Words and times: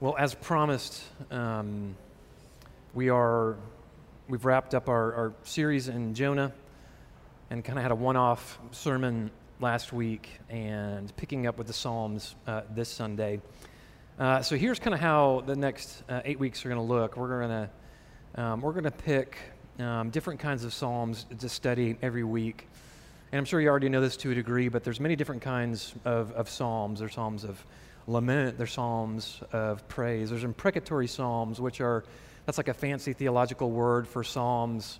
Well, 0.00 0.14
as 0.16 0.32
promised, 0.32 1.02
um, 1.32 1.96
we 2.94 3.10
are 3.10 3.56
we've 4.28 4.44
wrapped 4.44 4.72
up 4.72 4.88
our, 4.88 5.12
our 5.12 5.32
series 5.42 5.88
in 5.88 6.14
Jonah 6.14 6.52
and 7.50 7.64
kind 7.64 7.76
of 7.76 7.82
had 7.82 7.90
a 7.90 7.96
one-off 7.96 8.60
sermon 8.70 9.32
last 9.58 9.92
week 9.92 10.38
and 10.50 11.12
picking 11.16 11.48
up 11.48 11.58
with 11.58 11.66
the 11.66 11.72
Psalms 11.72 12.36
uh, 12.46 12.60
this 12.76 12.88
Sunday. 12.88 13.40
Uh, 14.20 14.40
so 14.40 14.54
here's 14.56 14.78
kind 14.78 14.94
of 14.94 15.00
how 15.00 15.42
the 15.46 15.56
next 15.56 16.04
uh, 16.08 16.20
eight 16.24 16.38
weeks 16.38 16.64
are 16.64 16.68
going 16.68 16.80
to 16.80 16.94
look. 16.94 17.16
We're 17.16 17.40
going 17.40 17.68
to 18.36 18.40
um, 18.40 18.60
we're 18.60 18.74
going 18.74 18.84
to 18.84 18.92
pick 18.92 19.36
um, 19.80 20.10
different 20.10 20.38
kinds 20.38 20.62
of 20.62 20.72
Psalms 20.72 21.26
to 21.40 21.48
study 21.48 21.96
every 22.02 22.22
week. 22.22 22.68
And 23.32 23.38
I'm 23.40 23.44
sure 23.44 23.60
you 23.60 23.68
already 23.68 23.88
know 23.88 24.00
this 24.00 24.16
to 24.18 24.30
a 24.30 24.34
degree, 24.36 24.68
but 24.68 24.84
there's 24.84 25.00
many 25.00 25.16
different 25.16 25.42
kinds 25.42 25.92
of, 26.04 26.30
of 26.34 26.48
Psalms. 26.48 27.00
There's 27.00 27.14
Psalms 27.14 27.42
of 27.42 27.64
lament, 28.08 28.58
there's 28.58 28.72
psalms 28.72 29.40
of 29.52 29.86
praise. 29.86 30.30
There's 30.30 30.44
imprecatory 30.44 31.06
psalms, 31.06 31.60
which 31.60 31.80
are, 31.80 32.04
that's 32.46 32.58
like 32.58 32.68
a 32.68 32.74
fancy 32.74 33.12
theological 33.12 33.70
word 33.70 34.08
for 34.08 34.24
psalms 34.24 34.98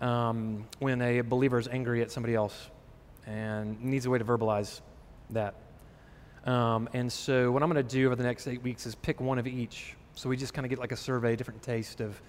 um, 0.00 0.66
when 0.78 1.02
a 1.02 1.20
believer 1.20 1.58
is 1.58 1.68
angry 1.68 2.00
at 2.00 2.10
somebody 2.10 2.34
else 2.34 2.70
and 3.26 3.82
needs 3.82 4.06
a 4.06 4.10
way 4.10 4.18
to 4.18 4.24
verbalize 4.24 4.80
that. 5.30 5.54
Um, 6.44 6.88
and 6.92 7.12
so, 7.12 7.50
what 7.50 7.62
I'm 7.62 7.70
going 7.70 7.84
to 7.84 7.88
do 7.96 8.06
over 8.06 8.16
the 8.16 8.22
next 8.22 8.46
eight 8.46 8.62
weeks 8.62 8.86
is 8.86 8.94
pick 8.94 9.20
one 9.20 9.38
of 9.38 9.46
each. 9.46 9.94
So 10.14 10.28
we 10.28 10.36
just 10.36 10.54
kind 10.54 10.64
of 10.64 10.70
get 10.70 10.78
like 10.78 10.92
a 10.92 10.96
survey, 10.96 11.36
different 11.36 11.62
taste 11.62 12.00
of 12.00 12.20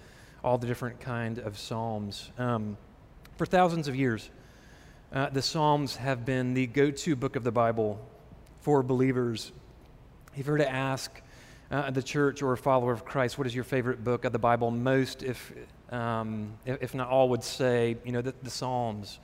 all 0.42 0.58
the 0.58 0.66
different 0.66 1.00
kind 1.00 1.38
of 1.38 1.56
psalms. 1.58 2.30
Um, 2.38 2.76
for 3.36 3.46
thousands 3.46 3.86
of 3.86 3.94
years, 3.94 4.28
uh, 5.12 5.28
the 5.30 5.42
Psalms 5.42 5.96
have 5.96 6.24
been 6.24 6.54
the 6.54 6.66
go-to 6.66 7.14
book 7.14 7.36
of 7.36 7.44
the 7.44 7.52
Bible 7.52 8.04
for 8.60 8.82
believers 8.82 9.52
if 10.36 10.46
you 10.46 10.52
were 10.52 10.58
to 10.58 10.70
ask 10.70 11.22
uh, 11.70 11.90
the 11.90 12.02
church 12.02 12.42
or 12.42 12.52
a 12.52 12.56
follower 12.58 12.92
of 12.92 13.04
Christ, 13.04 13.38
what 13.38 13.46
is 13.46 13.54
your 13.54 13.64
favorite 13.64 14.04
book 14.04 14.24
of 14.26 14.32
the 14.32 14.38
Bible? 14.38 14.70
Most, 14.70 15.22
if, 15.22 15.52
um, 15.90 16.52
if 16.66 16.94
not 16.94 17.08
all, 17.08 17.30
would 17.30 17.42
say, 17.42 17.96
you 18.04 18.12
know, 18.12 18.20
the, 18.20 18.34
the 18.42 18.50
Psalms. 18.50 19.18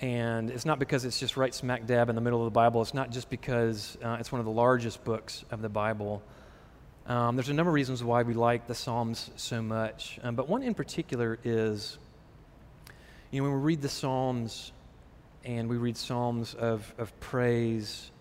And 0.00 0.50
it's 0.50 0.64
not 0.64 0.78
because 0.78 1.04
it's 1.04 1.18
just 1.18 1.36
right 1.36 1.52
smack 1.52 1.86
dab 1.86 2.08
in 2.08 2.14
the 2.14 2.20
middle 2.20 2.40
of 2.40 2.44
the 2.44 2.54
Bible. 2.54 2.82
It's 2.82 2.94
not 2.94 3.10
just 3.10 3.28
because 3.30 3.98
uh, 4.02 4.18
it's 4.20 4.30
one 4.30 4.38
of 4.38 4.44
the 4.44 4.52
largest 4.52 5.02
books 5.02 5.44
of 5.50 5.60
the 5.60 5.68
Bible. 5.68 6.22
Um, 7.06 7.34
there's 7.34 7.48
a 7.48 7.54
number 7.54 7.70
of 7.70 7.74
reasons 7.74 8.04
why 8.04 8.22
we 8.22 8.34
like 8.34 8.68
the 8.68 8.74
Psalms 8.74 9.30
so 9.36 9.60
much. 9.60 10.20
Um, 10.22 10.36
but 10.36 10.48
one 10.48 10.62
in 10.62 10.74
particular 10.74 11.38
is, 11.42 11.98
you 13.32 13.40
know, 13.40 13.48
when 13.48 13.58
we 13.58 13.64
read 13.64 13.82
the 13.82 13.88
Psalms 13.88 14.70
and 15.44 15.68
we 15.68 15.78
read 15.78 15.96
Psalms 15.96 16.54
of, 16.54 16.94
of 16.96 17.18
praise 17.18 18.12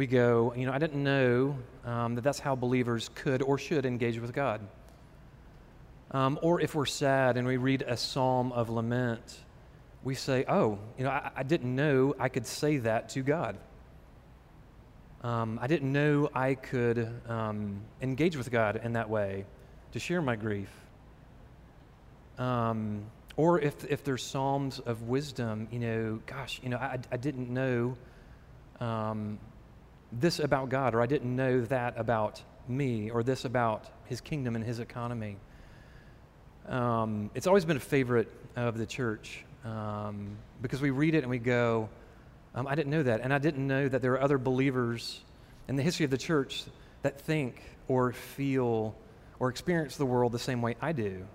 we 0.00 0.06
go, 0.06 0.54
you 0.56 0.64
know, 0.64 0.72
I 0.72 0.78
didn't 0.78 1.04
know 1.04 1.58
um, 1.84 2.14
that 2.14 2.24
that's 2.24 2.38
how 2.38 2.56
believers 2.56 3.10
could 3.14 3.42
or 3.42 3.58
should 3.58 3.84
engage 3.84 4.18
with 4.18 4.32
God. 4.32 4.62
Um, 6.12 6.38
or 6.40 6.58
if 6.58 6.74
we're 6.74 6.86
sad 6.86 7.36
and 7.36 7.46
we 7.46 7.58
read 7.58 7.82
a 7.82 7.98
psalm 7.98 8.50
of 8.52 8.70
lament, 8.70 9.38
we 10.02 10.14
say, 10.14 10.46
oh, 10.48 10.78
you 10.96 11.04
know, 11.04 11.10
I, 11.10 11.30
I 11.36 11.42
didn't 11.42 11.76
know 11.76 12.14
I 12.18 12.30
could 12.30 12.46
say 12.46 12.78
that 12.78 13.10
to 13.10 13.20
God. 13.20 13.58
Um, 15.22 15.58
I 15.60 15.66
didn't 15.66 15.92
know 15.92 16.30
I 16.34 16.54
could 16.54 17.06
um, 17.28 17.82
engage 18.00 18.38
with 18.38 18.50
God 18.50 18.80
in 18.82 18.94
that 18.94 19.10
way 19.10 19.44
to 19.92 19.98
share 19.98 20.22
my 20.22 20.34
grief. 20.34 20.70
Um, 22.38 23.02
or 23.36 23.60
if, 23.60 23.84
if 23.84 24.02
there's 24.02 24.22
psalms 24.22 24.78
of 24.78 25.10
wisdom, 25.10 25.68
you 25.70 25.78
know, 25.78 26.20
gosh, 26.24 26.58
you 26.62 26.70
know, 26.70 26.78
I, 26.78 26.98
I 27.12 27.18
didn't 27.18 27.50
know 27.50 27.98
um, 28.80 29.38
this 30.12 30.38
about 30.38 30.68
God, 30.68 30.94
or 30.94 31.00
I 31.00 31.06
didn't 31.06 31.34
know 31.34 31.62
that 31.62 31.94
about 31.96 32.42
me, 32.68 33.10
or 33.10 33.22
this 33.22 33.44
about 33.44 33.86
his 34.06 34.20
kingdom 34.20 34.56
and 34.56 34.64
his 34.64 34.80
economy. 34.80 35.36
Um, 36.68 37.30
it's 37.34 37.46
always 37.46 37.64
been 37.64 37.76
a 37.76 37.80
favorite 37.80 38.30
of 38.56 38.78
the 38.78 38.86
church 38.86 39.44
um, 39.64 40.36
because 40.62 40.80
we 40.80 40.90
read 40.90 41.14
it 41.14 41.18
and 41.18 41.30
we 41.30 41.38
go, 41.38 41.88
um, 42.54 42.66
I 42.66 42.74
didn't 42.74 42.90
know 42.90 43.02
that. 43.02 43.20
And 43.20 43.32
I 43.32 43.38
didn't 43.38 43.66
know 43.66 43.88
that 43.88 44.02
there 44.02 44.12
are 44.12 44.20
other 44.20 44.38
believers 44.38 45.20
in 45.68 45.76
the 45.76 45.82
history 45.82 46.04
of 46.04 46.10
the 46.10 46.18
church 46.18 46.64
that 47.02 47.20
think 47.20 47.62
or 47.88 48.12
feel 48.12 48.94
or 49.38 49.48
experience 49.48 49.96
the 49.96 50.06
world 50.06 50.32
the 50.32 50.38
same 50.38 50.60
way 50.62 50.76
I 50.80 50.92
do. 50.92 51.26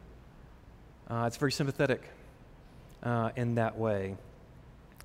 Uh, 1.10 1.26
it's 1.28 1.38
very 1.38 1.52
sympathetic 1.52 2.04
uh, 3.04 3.32
in 3.36 3.56
that 3.56 3.78
way. 3.78 4.16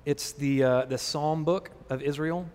It's 0.05 0.33
the, 0.33 0.63
uh, 0.63 0.85
the 0.85 0.97
Psalm 0.97 1.43
book 1.43 1.71
of 1.89 2.01
Israel. 2.01 2.47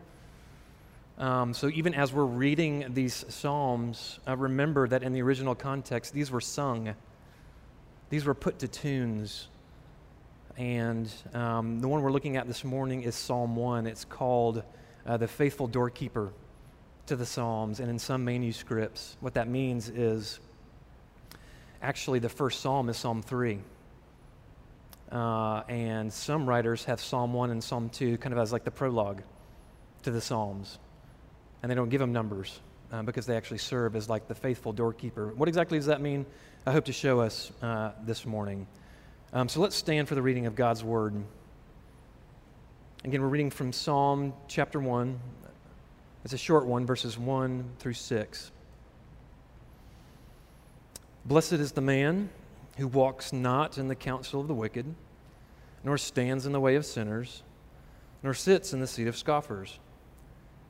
Um, 1.18 1.54
so 1.54 1.68
even 1.68 1.94
as 1.94 2.12
we're 2.12 2.24
reading 2.24 2.86
these 2.90 3.24
Psalms, 3.28 4.18
uh, 4.28 4.36
remember 4.36 4.86
that 4.86 5.02
in 5.02 5.14
the 5.14 5.22
original 5.22 5.54
context, 5.54 6.12
these 6.12 6.30
were 6.30 6.42
sung, 6.42 6.94
these 8.10 8.26
were 8.26 8.34
put 8.34 8.58
to 8.58 8.68
tunes. 8.68 9.48
And 10.58 11.10
um, 11.32 11.80
the 11.80 11.88
one 11.88 12.02
we're 12.02 12.12
looking 12.12 12.36
at 12.36 12.46
this 12.46 12.64
morning 12.64 13.02
is 13.02 13.14
Psalm 13.14 13.56
1. 13.56 13.86
It's 13.86 14.04
called 14.04 14.62
uh, 15.06 15.16
The 15.16 15.28
Faithful 15.28 15.66
Doorkeeper 15.66 16.32
to 17.06 17.16
the 17.16 17.26
Psalms. 17.26 17.80
And 17.80 17.88
in 17.88 17.98
some 17.98 18.24
manuscripts, 18.24 19.16
what 19.20 19.34
that 19.34 19.48
means 19.48 19.88
is 19.88 20.38
actually 21.82 22.18
the 22.18 22.28
first 22.28 22.60
psalm 22.60 22.88
is 22.90 22.96
Psalm 22.98 23.22
3. 23.22 23.58
Uh, 25.12 25.62
and 25.68 26.12
some 26.12 26.46
writers 26.46 26.84
have 26.84 27.00
Psalm 27.00 27.32
1 27.32 27.50
and 27.50 27.64
Psalm 27.64 27.88
2 27.88 28.18
kind 28.18 28.34
of 28.34 28.38
as 28.38 28.52
like 28.52 28.64
the 28.64 28.70
prologue 28.70 29.22
to 30.02 30.10
the 30.10 30.20
Psalms 30.20 30.78
and 31.62 31.70
they 31.70 31.74
don't 31.74 31.88
give 31.88 32.00
them 32.00 32.12
numbers 32.12 32.60
uh, 32.92 33.02
because 33.02 33.26
they 33.26 33.36
actually 33.36 33.58
serve 33.58 33.96
as 33.96 34.08
like 34.08 34.28
the 34.28 34.34
faithful 34.34 34.72
doorkeeper. 34.72 35.32
What 35.34 35.48
exactly 35.48 35.78
does 35.78 35.86
that 35.86 36.00
mean? 36.00 36.26
I 36.66 36.72
hope 36.72 36.84
to 36.86 36.92
show 36.92 37.20
us 37.20 37.52
uh, 37.62 37.92
this 38.04 38.26
morning. 38.26 38.66
Um, 39.32 39.48
so 39.48 39.60
let's 39.60 39.76
stand 39.76 40.08
for 40.08 40.14
the 40.14 40.22
reading 40.22 40.46
of 40.46 40.54
God's 40.54 40.84
word. 40.84 41.14
Again, 43.04 43.22
we're 43.22 43.28
reading 43.28 43.50
from 43.50 43.72
Psalm 43.72 44.32
chapter 44.48 44.80
1. 44.80 45.18
It's 46.24 46.32
a 46.32 46.38
short 46.38 46.66
one, 46.66 46.86
verses 46.86 47.16
1 47.16 47.64
through 47.78 47.92
6. 47.92 48.50
Blessed 51.24 51.52
is 51.54 51.72
the 51.72 51.80
man 51.80 52.30
who 52.78 52.88
walks 52.88 53.32
not 53.32 53.78
in 53.78 53.88
the 53.88 53.94
counsel 53.94 54.40
of 54.40 54.48
the 54.48 54.54
wicked, 54.54 54.86
nor 55.84 55.98
stands 55.98 56.46
in 56.46 56.52
the 56.52 56.60
way 56.60 56.74
of 56.74 56.84
sinners, 56.84 57.42
nor 58.22 58.34
sits 58.34 58.72
in 58.72 58.80
the 58.80 58.86
seat 58.86 59.06
of 59.06 59.16
scoffers. 59.16 59.78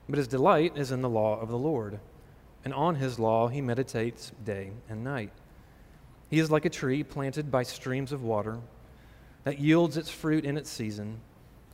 But 0.08 0.18
his 0.18 0.28
delight 0.28 0.76
is 0.76 0.92
in 0.92 1.02
the 1.02 1.08
law 1.08 1.40
of 1.40 1.48
the 1.48 1.58
Lord, 1.58 1.98
and 2.64 2.72
on 2.72 2.96
his 2.96 3.18
law 3.18 3.48
he 3.48 3.60
meditates 3.60 4.32
day 4.44 4.70
and 4.88 5.02
night. 5.02 5.32
He 6.28 6.38
is 6.38 6.50
like 6.50 6.64
a 6.64 6.70
tree 6.70 7.02
planted 7.02 7.50
by 7.50 7.62
streams 7.62 8.12
of 8.12 8.22
water 8.22 8.58
that 9.44 9.58
yields 9.58 9.96
its 9.96 10.10
fruit 10.10 10.44
in 10.44 10.56
its 10.56 10.70
season, 10.70 11.20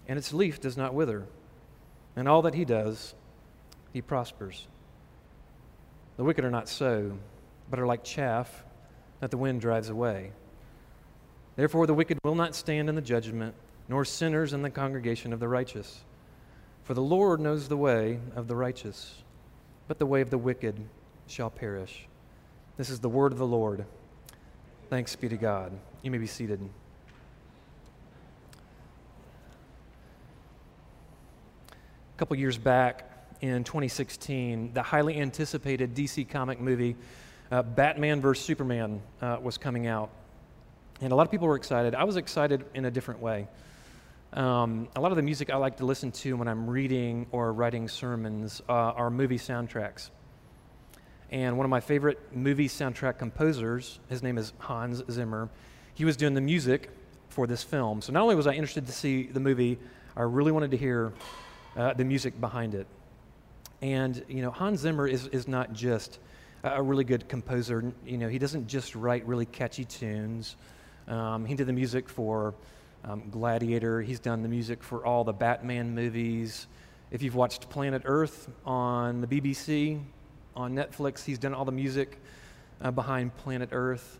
and 0.06 0.18
its 0.18 0.32
leaf 0.32 0.60
does 0.60 0.76
not 0.76 0.94
wither. 0.94 1.26
And 2.16 2.28
all 2.28 2.42
that 2.42 2.54
he 2.54 2.64
does, 2.64 3.14
he 3.92 4.02
prospers. 4.02 4.66
The 6.16 6.24
wicked 6.24 6.44
are 6.44 6.50
not 6.50 6.68
so, 6.68 7.18
but 7.70 7.80
are 7.80 7.86
like 7.86 8.04
chaff 8.04 8.64
that 9.20 9.30
the 9.30 9.38
wind 9.38 9.60
drives 9.60 9.88
away. 9.88 10.32
Therefore, 11.56 11.86
the 11.86 11.94
wicked 11.94 12.18
will 12.24 12.34
not 12.34 12.54
stand 12.54 12.88
in 12.88 12.94
the 12.94 13.00
judgment, 13.00 13.54
nor 13.88 14.04
sinners 14.04 14.52
in 14.52 14.62
the 14.62 14.70
congregation 14.70 15.32
of 15.32 15.40
the 15.40 15.48
righteous. 15.48 16.02
For 16.84 16.94
the 16.94 17.02
Lord 17.02 17.40
knows 17.40 17.68
the 17.68 17.76
way 17.76 18.18
of 18.34 18.48
the 18.48 18.56
righteous, 18.56 19.22
but 19.86 19.98
the 19.98 20.06
way 20.06 20.20
of 20.20 20.30
the 20.30 20.38
wicked 20.38 20.76
shall 21.26 21.50
perish. 21.50 22.08
This 22.76 22.90
is 22.90 22.98
the 22.98 23.08
word 23.08 23.32
of 23.32 23.38
the 23.38 23.46
Lord. 23.46 23.84
Thanks 24.90 25.14
be 25.14 25.28
to 25.28 25.36
God. 25.36 25.72
You 26.02 26.10
may 26.10 26.18
be 26.18 26.26
seated. 26.26 26.60
A 31.70 32.18
couple 32.18 32.36
years 32.36 32.58
back 32.58 33.08
in 33.40 33.64
2016, 33.64 34.72
the 34.72 34.82
highly 34.82 35.20
anticipated 35.20 35.94
DC 35.94 36.28
comic 36.28 36.60
movie 36.60 36.96
uh, 37.52 37.62
Batman 37.62 38.20
vs. 38.20 38.44
Superman 38.44 39.00
uh, 39.20 39.38
was 39.40 39.56
coming 39.58 39.86
out. 39.86 40.10
And 41.00 41.12
a 41.12 41.14
lot 41.14 41.26
of 41.26 41.30
people 41.30 41.46
were 41.46 41.56
excited. 41.56 41.94
I 41.94 42.04
was 42.04 42.16
excited 42.16 42.64
in 42.74 42.86
a 42.86 42.90
different 42.90 43.20
way. 43.20 43.46
Um, 44.34 44.88
a 44.96 45.00
lot 45.00 45.12
of 45.12 45.16
the 45.16 45.22
music 45.22 45.50
I 45.50 45.56
like 45.56 45.76
to 45.76 45.84
listen 45.84 46.10
to 46.12 46.36
when 46.38 46.48
I'm 46.48 46.68
reading 46.68 47.26
or 47.32 47.52
writing 47.52 47.86
sermons 47.86 48.62
uh, 48.66 48.72
are 48.72 49.10
movie 49.10 49.36
soundtracks. 49.36 50.08
And 51.30 51.58
one 51.58 51.66
of 51.66 51.70
my 51.70 51.80
favorite 51.80 52.34
movie 52.34 52.68
soundtrack 52.68 53.18
composers, 53.18 54.00
his 54.08 54.22
name 54.22 54.38
is 54.38 54.54
Hans 54.58 55.02
Zimmer, 55.10 55.50
he 55.92 56.06
was 56.06 56.16
doing 56.16 56.32
the 56.32 56.40
music 56.40 56.88
for 57.28 57.46
this 57.46 57.62
film. 57.62 58.00
So 58.00 58.10
not 58.12 58.22
only 58.22 58.34
was 58.34 58.46
I 58.46 58.52
interested 58.52 58.86
to 58.86 58.92
see 58.92 59.24
the 59.24 59.40
movie, 59.40 59.78
I 60.16 60.22
really 60.22 60.52
wanted 60.52 60.70
to 60.70 60.78
hear 60.78 61.12
uh, 61.76 61.92
the 61.92 62.04
music 62.04 62.40
behind 62.40 62.74
it. 62.74 62.86
And, 63.82 64.24
you 64.28 64.40
know, 64.40 64.50
Hans 64.50 64.80
Zimmer 64.80 65.06
is, 65.06 65.26
is 65.28 65.46
not 65.46 65.74
just 65.74 66.20
a 66.64 66.82
really 66.82 67.04
good 67.04 67.28
composer. 67.28 67.92
You 68.06 68.16
know, 68.16 68.28
he 68.28 68.38
doesn't 68.38 68.66
just 68.66 68.94
write 68.94 69.26
really 69.26 69.46
catchy 69.46 69.84
tunes. 69.84 70.56
Um, 71.06 71.44
he 71.44 71.54
did 71.54 71.66
the 71.66 71.72
music 71.74 72.08
for 72.08 72.54
um, 73.04 73.22
Gladiator. 73.30 74.02
He's 74.02 74.20
done 74.20 74.42
the 74.42 74.48
music 74.48 74.82
for 74.82 75.04
all 75.04 75.24
the 75.24 75.32
Batman 75.32 75.94
movies. 75.94 76.66
If 77.10 77.22
you've 77.22 77.34
watched 77.34 77.68
Planet 77.68 78.02
Earth 78.04 78.48
on 78.64 79.20
the 79.20 79.26
BBC, 79.26 80.00
on 80.56 80.74
Netflix. 80.74 81.24
He's 81.24 81.38
done 81.38 81.54
all 81.54 81.64
the 81.64 81.72
music 81.72 82.18
uh, 82.80 82.90
behind 82.90 83.36
Planet 83.38 83.70
Earth. 83.72 84.18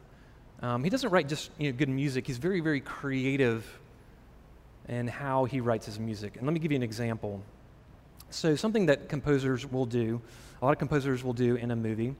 Um, 0.60 0.84
he 0.84 0.90
doesn't 0.90 1.10
write 1.10 1.28
just 1.28 1.50
you 1.58 1.70
know, 1.70 1.76
good 1.76 1.88
music, 1.88 2.26
he's 2.26 2.38
very, 2.38 2.60
very 2.60 2.80
creative 2.80 3.66
in 4.88 5.08
how 5.08 5.44
he 5.44 5.60
writes 5.60 5.86
his 5.86 5.98
music. 5.98 6.36
And 6.36 6.46
let 6.46 6.52
me 6.52 6.60
give 6.60 6.72
you 6.72 6.76
an 6.76 6.82
example. 6.82 7.42
So, 8.30 8.56
something 8.56 8.86
that 8.86 9.08
composers 9.08 9.70
will 9.70 9.86
do, 9.86 10.20
a 10.60 10.64
lot 10.64 10.72
of 10.72 10.78
composers 10.78 11.22
will 11.22 11.32
do 11.32 11.56
in 11.56 11.70
a 11.70 11.76
movie, 11.76 12.14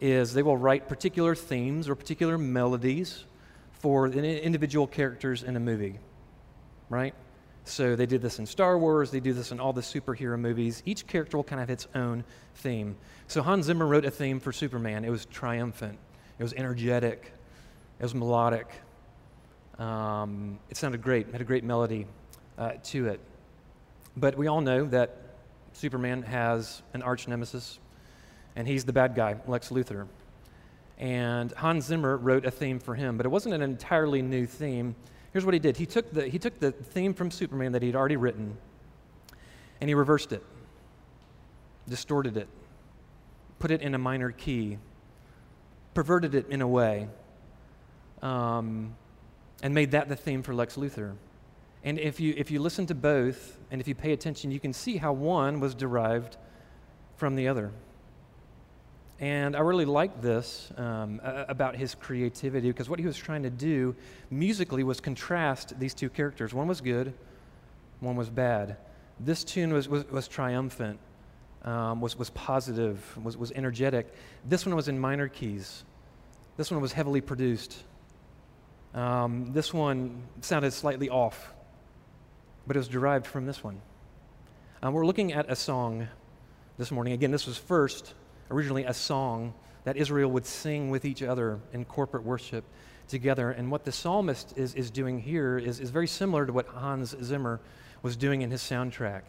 is 0.00 0.32
they 0.32 0.42
will 0.42 0.56
write 0.56 0.88
particular 0.88 1.34
themes 1.34 1.88
or 1.88 1.94
particular 1.94 2.38
melodies 2.38 3.24
for 3.78 4.08
the 4.08 4.42
individual 4.42 4.86
characters 4.86 5.42
in 5.42 5.56
a 5.56 5.60
movie, 5.60 5.98
right? 6.88 7.14
So 7.64 7.96
they 7.96 8.06
did 8.06 8.22
this 8.22 8.38
in 8.38 8.46
Star 8.46 8.78
Wars, 8.78 9.10
they 9.10 9.20
do 9.20 9.32
this 9.32 9.52
in 9.52 9.60
all 9.60 9.72
the 9.72 9.82
superhero 9.82 10.38
movies. 10.38 10.82
Each 10.86 11.06
character 11.06 11.36
will 11.36 11.44
kind 11.44 11.60
of 11.60 11.68
have 11.68 11.74
its 11.74 11.86
own 11.94 12.24
theme. 12.56 12.96
So 13.26 13.42
Hans 13.42 13.66
Zimmer 13.66 13.86
wrote 13.86 14.06
a 14.06 14.10
theme 14.10 14.40
for 14.40 14.52
Superman. 14.52 15.04
It 15.04 15.10
was 15.10 15.26
triumphant, 15.26 15.98
it 16.38 16.42
was 16.42 16.54
energetic, 16.54 17.32
it 17.98 18.02
was 18.02 18.14
melodic. 18.14 18.68
Um, 19.78 20.58
it 20.70 20.76
sounded 20.76 21.02
great, 21.02 21.28
it 21.28 21.32
had 21.32 21.40
a 21.40 21.44
great 21.44 21.62
melody 21.62 22.06
uh, 22.56 22.72
to 22.84 23.08
it. 23.08 23.20
But 24.16 24.36
we 24.36 24.48
all 24.48 24.60
know 24.60 24.86
that 24.86 25.16
Superman 25.74 26.22
has 26.22 26.82
an 26.94 27.02
arch 27.02 27.28
nemesis, 27.28 27.78
and 28.56 28.66
he's 28.66 28.84
the 28.84 28.92
bad 28.92 29.14
guy, 29.14 29.36
Lex 29.46 29.68
Luthor. 29.68 30.08
And 30.98 31.52
Hans 31.52 31.86
Zimmer 31.86 32.16
wrote 32.16 32.44
a 32.44 32.50
theme 32.50 32.80
for 32.80 32.94
him, 32.96 33.16
but 33.16 33.24
it 33.24 33.28
wasn't 33.28 33.54
an 33.54 33.62
entirely 33.62 34.20
new 34.20 34.46
theme. 34.46 34.96
Here's 35.32 35.44
what 35.44 35.54
he 35.54 35.60
did 35.60 35.76
he 35.76 35.86
took 35.86 36.12
the, 36.12 36.26
he 36.28 36.38
took 36.38 36.58
the 36.58 36.72
theme 36.72 37.14
from 37.14 37.30
Superman 37.30 37.72
that 37.72 37.82
he'd 37.82 37.94
already 37.94 38.16
written, 38.16 38.56
and 39.80 39.88
he 39.88 39.94
reversed 39.94 40.32
it, 40.32 40.42
distorted 41.88 42.36
it, 42.36 42.48
put 43.60 43.70
it 43.70 43.80
in 43.80 43.94
a 43.94 43.98
minor 43.98 44.32
key, 44.32 44.78
perverted 45.94 46.34
it 46.34 46.48
in 46.48 46.62
a 46.62 46.68
way, 46.68 47.08
um, 48.20 48.96
and 49.62 49.72
made 49.72 49.92
that 49.92 50.08
the 50.08 50.16
theme 50.16 50.42
for 50.42 50.52
Lex 50.52 50.76
Luthor. 50.76 51.14
And 51.84 52.00
if 52.00 52.18
you, 52.18 52.34
if 52.36 52.50
you 52.50 52.60
listen 52.60 52.86
to 52.86 52.94
both, 52.94 53.56
and 53.70 53.80
if 53.80 53.86
you 53.86 53.94
pay 53.94 54.12
attention, 54.12 54.50
you 54.50 54.58
can 54.58 54.72
see 54.72 54.96
how 54.96 55.12
one 55.12 55.60
was 55.60 55.76
derived 55.76 56.36
from 57.16 57.36
the 57.36 57.46
other. 57.46 57.70
And 59.20 59.56
I 59.56 59.60
really 59.60 59.84
liked 59.84 60.22
this 60.22 60.70
um, 60.76 61.20
about 61.24 61.74
his 61.74 61.94
creativity 61.94 62.68
because 62.68 62.88
what 62.88 63.00
he 63.00 63.06
was 63.06 63.16
trying 63.16 63.42
to 63.42 63.50
do 63.50 63.96
musically 64.30 64.84
was 64.84 65.00
contrast 65.00 65.78
these 65.80 65.92
two 65.92 66.08
characters. 66.08 66.54
One 66.54 66.68
was 66.68 66.80
good, 66.80 67.12
one 67.98 68.14
was 68.14 68.30
bad. 68.30 68.76
This 69.18 69.42
tune 69.42 69.72
was, 69.72 69.88
was, 69.88 70.08
was 70.08 70.28
triumphant, 70.28 71.00
um, 71.64 72.00
was, 72.00 72.16
was 72.16 72.30
positive, 72.30 73.02
was, 73.20 73.36
was 73.36 73.50
energetic. 73.52 74.14
This 74.44 74.64
one 74.64 74.76
was 74.76 74.86
in 74.86 75.00
minor 75.00 75.26
keys. 75.26 75.84
This 76.56 76.70
one 76.70 76.80
was 76.80 76.92
heavily 76.92 77.20
produced. 77.20 77.76
Um, 78.94 79.52
this 79.52 79.74
one 79.74 80.22
sounded 80.42 80.72
slightly 80.72 81.10
off, 81.10 81.52
but 82.68 82.76
it 82.76 82.78
was 82.78 82.88
derived 82.88 83.26
from 83.26 83.46
this 83.46 83.64
one. 83.64 83.80
Um, 84.80 84.94
we're 84.94 85.06
looking 85.06 85.32
at 85.32 85.50
a 85.50 85.56
song 85.56 86.06
this 86.78 86.92
morning. 86.92 87.14
Again, 87.14 87.32
this 87.32 87.48
was 87.48 87.58
first 87.58 88.14
originally 88.50 88.84
a 88.84 88.94
song 88.94 89.54
that 89.84 89.96
Israel 89.96 90.30
would 90.30 90.46
sing 90.46 90.90
with 90.90 91.04
each 91.04 91.22
other 91.22 91.60
in 91.72 91.84
corporate 91.84 92.22
worship 92.22 92.64
together. 93.08 93.50
And 93.50 93.70
what 93.70 93.84
the 93.84 93.92
psalmist 93.92 94.56
is, 94.56 94.74
is 94.74 94.90
doing 94.90 95.18
here 95.18 95.58
is, 95.58 95.80
is 95.80 95.90
very 95.90 96.06
similar 96.06 96.46
to 96.46 96.52
what 96.52 96.66
Hans 96.66 97.16
Zimmer 97.22 97.60
was 98.02 98.16
doing 98.16 98.42
in 98.42 98.50
his 98.50 98.60
soundtrack. 98.60 99.22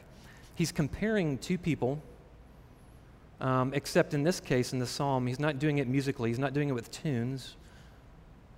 He's 0.55 0.71
comparing 0.71 1.37
two 1.37 1.57
people, 1.57 2.01
um, 3.39 3.73
except 3.73 4.13
in 4.13 4.23
this 4.23 4.39
case, 4.39 4.73
in 4.73 4.79
the 4.79 4.85
psalm, 4.85 5.25
he's 5.27 5.39
not 5.39 5.59
doing 5.59 5.77
it 5.77 5.87
musically, 5.87 6.29
he's 6.29 6.39
not 6.39 6.53
doing 6.53 6.69
it 6.69 6.73
with 6.73 6.91
tunes, 6.91 7.55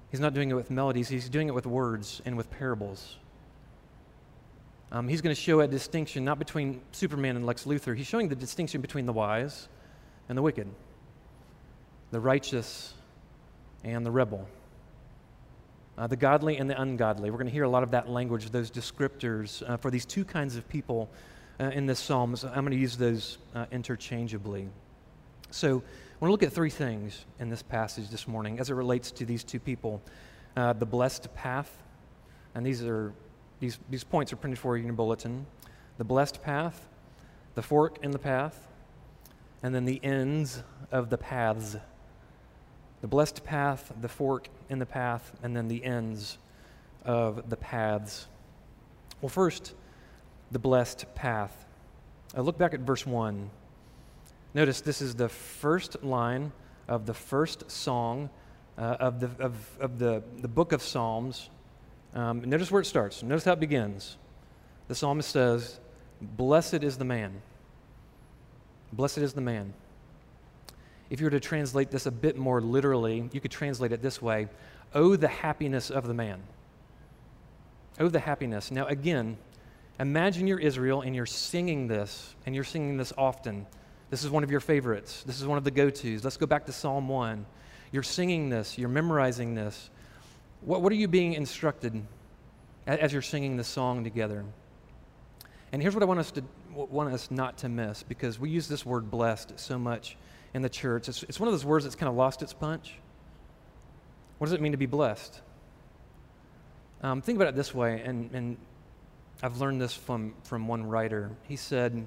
he's 0.10 0.20
not 0.20 0.34
doing 0.34 0.50
it 0.50 0.56
with 0.56 0.72
melodies, 0.72 1.08
he's 1.08 1.30
doing 1.30 1.48
it 1.48 1.54
with 1.54 1.68
words 1.68 2.22
and 2.26 2.36
with 2.36 2.50
parables. 2.50 3.18
Um, 4.92 5.08
he's 5.08 5.22
going 5.22 5.34
to 5.34 5.40
show 5.40 5.62
a 5.62 5.68
distinction 5.68 6.26
not 6.26 6.40
between 6.40 6.82
Superman 6.92 7.36
and 7.36 7.46
Lex 7.46 7.66
Luthor, 7.66 7.96
he's 7.96 8.08
showing 8.08 8.28
the 8.28 8.36
distinction 8.36 8.82
between 8.82 9.06
the 9.06 9.14
wise 9.14 9.68
and 10.30 10.38
the 10.38 10.42
wicked, 10.42 10.68
the 12.12 12.20
righteous 12.20 12.94
and 13.84 14.06
the 14.06 14.12
rebel, 14.12 14.48
uh, 15.98 16.08
the 16.08 16.16
godly 16.16 16.58
and 16.58 16.70
the 16.70 16.82
ungodly. 16.82 17.30
We're 17.30 17.38
going 17.38 17.48
to 17.48 17.54
hear 17.54 17.64
a 17.64 17.70
lot 17.70 17.84
of 17.84 17.92
that 17.92 18.10
language, 18.10 18.50
those 18.50 18.72
descriptors 18.72 19.68
uh, 19.70 19.78
for 19.78 19.92
these 19.92 20.06
two 20.06 20.26
kinds 20.26 20.56
of 20.56 20.68
people 20.70 21.10
uh, 21.60 21.66
in 21.66 21.86
this 21.86 22.00
psalm. 22.00 22.36
So 22.36 22.48
I'm 22.50 22.64
going 22.64 22.72
to 22.72 22.78
use 22.78 22.98
those 22.98 23.38
uh, 23.56 23.66
interchangeably. 23.72 24.68
So 25.52 25.68
I 25.70 25.72
want 26.20 26.30
to 26.30 26.32
look 26.32 26.44
at 26.44 26.54
three 26.54 26.70
things 26.70 27.26
in 27.40 27.50
this 27.50 27.62
passage 27.62 28.10
this 28.10 28.28
morning 28.28 28.60
as 28.60 28.70
it 28.70 28.74
relates 28.74 29.12
to 29.12 29.26
these 29.26 29.44
two 29.44 29.60
people 29.60 30.02
uh, 30.56 30.74
the 30.74 30.86
blessed 30.86 31.34
path, 31.34 31.82
and 32.56 32.66
these 32.66 32.84
are 32.84 33.14
these, 33.62 33.80
these 33.90 34.04
points 34.04 34.34
are 34.34 34.36
printed 34.36 34.60
for 34.60 34.76
you 34.76 34.82
in 34.82 34.88
your 34.88 34.96
bulletin. 34.96 35.46
The 35.98 36.04
blessed 36.04 36.42
path, 36.42 36.88
the 37.54 37.62
fork 37.62 38.00
in 38.04 38.12
the 38.12 38.20
path, 38.20 38.68
and 39.64 39.74
then 39.74 39.86
the 39.86 40.00
ends 40.04 40.64
of 40.92 41.10
the 41.10 41.18
paths. 41.18 41.78
The 43.02 43.08
blessed 43.08 43.44
path, 43.44 43.92
the 44.00 44.08
fork 44.08 44.48
in 44.70 44.80
the 44.80 44.86
path, 44.86 45.32
and 45.42 45.56
then 45.56 45.68
the 45.68 45.84
ends 45.84 46.38
of 47.04 47.50
the 47.50 47.58
paths. 47.58 48.28
Well, 49.22 49.30
first, 49.30 49.74
the 50.52 50.60
blessed 50.60 51.06
path. 51.16 51.66
I 52.36 52.42
look 52.42 52.58
back 52.58 52.74
at 52.74 52.82
verse 52.82 53.06
1. 53.06 53.50
Notice 54.54 54.82
this 54.82 55.02
is 55.02 55.16
the 55.16 55.30
first 55.30 56.04
line 56.04 56.52
of 56.88 57.06
the 57.06 57.14
first 57.14 57.72
song 57.72 58.30
uh, 58.78 58.98
of, 59.00 59.20
the, 59.20 59.30
of, 59.40 59.78
of 59.80 60.00
the, 60.00 60.24
the 60.40 60.48
book 60.48 60.72
of 60.72 60.82
Psalms. 60.82 61.50
Um, 62.14 62.42
notice 62.42 62.72
where 62.72 62.82
it 62.82 62.86
starts. 62.86 63.24
Notice 63.24 63.46
how 63.46 63.54
it 63.54 63.60
begins. 63.60 64.18
The 64.88 64.96
psalmist 64.96 65.30
says, 65.30 65.80
Blessed 66.22 66.84
is 66.84 66.98
the 66.98 67.06
man 67.06 67.42
Blessed 68.94 69.20
is 69.20 69.34
the 69.34 69.42
man. 69.42 69.74
If 71.10 71.20
you 71.20 71.26
were 71.26 71.32
to 71.32 71.40
translate 71.40 71.92
this 71.92 72.06
a 72.06 72.12
bit 72.12 72.38
more 72.38 72.62
literally, 72.62 73.30
you 73.34 73.42
could 73.42 73.52
translate 73.52 73.92
it 73.92 74.02
this 74.02 74.22
way 74.22 74.48
Oh, 74.94 75.16
the 75.16 75.28
happiness 75.28 75.90
of 75.90 76.08
the 76.08 76.14
man. 76.14 76.42
Oh, 78.00 78.08
the 78.08 78.20
happiness. 78.20 78.72
Now, 78.72 78.88
again, 78.88 79.38
imagine 80.00 80.48
you're 80.48 80.60
Israel 80.60 81.02
and 81.02 81.16
you're 81.16 81.26
singing 81.26 81.88
this, 81.88 82.36
and 82.46 82.56
you're 82.56 82.64
singing 82.64 82.98
this 82.98 83.14
often. 83.18 83.66
This 84.10 84.24
is 84.24 84.30
one 84.30 84.44
of 84.44 84.52
your 84.52 84.60
favorites. 84.60 85.24
This 85.26 85.40
is 85.40 85.48
one 85.48 85.58
of 85.58 85.64
the 85.64 85.72
go 85.72 85.90
tos. 85.90 86.24
Let's 86.24 86.38
go 86.38 86.46
back 86.46 86.66
to 86.66 86.72
Psalm 86.72 87.08
1. 87.08 87.46
You're 87.92 88.04
singing 88.04 88.50
this, 88.50 88.78
you're 88.78 88.90
memorizing 88.90 89.54
this. 89.54 89.90
What, 90.62 90.82
what 90.82 90.92
are 90.92 90.96
you 90.96 91.08
being 91.08 91.34
instructed 91.34 92.02
as 92.88 93.12
you're 93.12 93.22
singing 93.22 93.58
this 93.58 93.68
song 93.68 94.04
together? 94.04 94.46
And 95.72 95.82
here's 95.82 95.94
what 95.94 96.04
I 96.04 96.06
want 96.06 96.20
us 96.20 96.32
to 96.32 96.44
want 96.74 97.14
us 97.14 97.30
not 97.32 97.58
to 97.60 97.70
miss 97.70 98.04
because 98.04 98.40
we 98.40 98.50
use 98.50 98.68
this 98.68 98.86
word 98.86 99.12
blessed 99.12 99.60
so 99.60 99.78
much 99.78 100.18
in 100.54 100.62
the 100.62 100.70
church. 100.70 101.10
It's, 101.10 101.24
it's 101.24 101.40
one 101.40 101.48
of 101.48 101.54
those 101.54 101.66
words 101.66 101.86
that's 101.86 101.96
kind 101.96 102.10
of 102.10 102.16
lost 102.16 102.42
its 102.42 102.54
punch. 102.54 102.96
What 104.38 104.48
does 104.48 104.54
it 104.54 104.62
mean 104.62 104.72
to 104.72 104.78
be 104.78 104.86
blessed? 104.86 105.40
Um, 107.04 107.22
think 107.22 107.38
about 107.38 107.48
it 107.48 107.56
this 107.56 107.74
way, 107.74 108.02
and, 108.04 108.32
and 108.34 108.58
I've 109.44 109.58
learned 109.58 109.82
this 109.82 109.94
from, 109.94 110.34
from 110.44 110.68
one 110.68 110.84
writer. 110.84 111.32
He 111.48 111.56
said, 111.56 112.06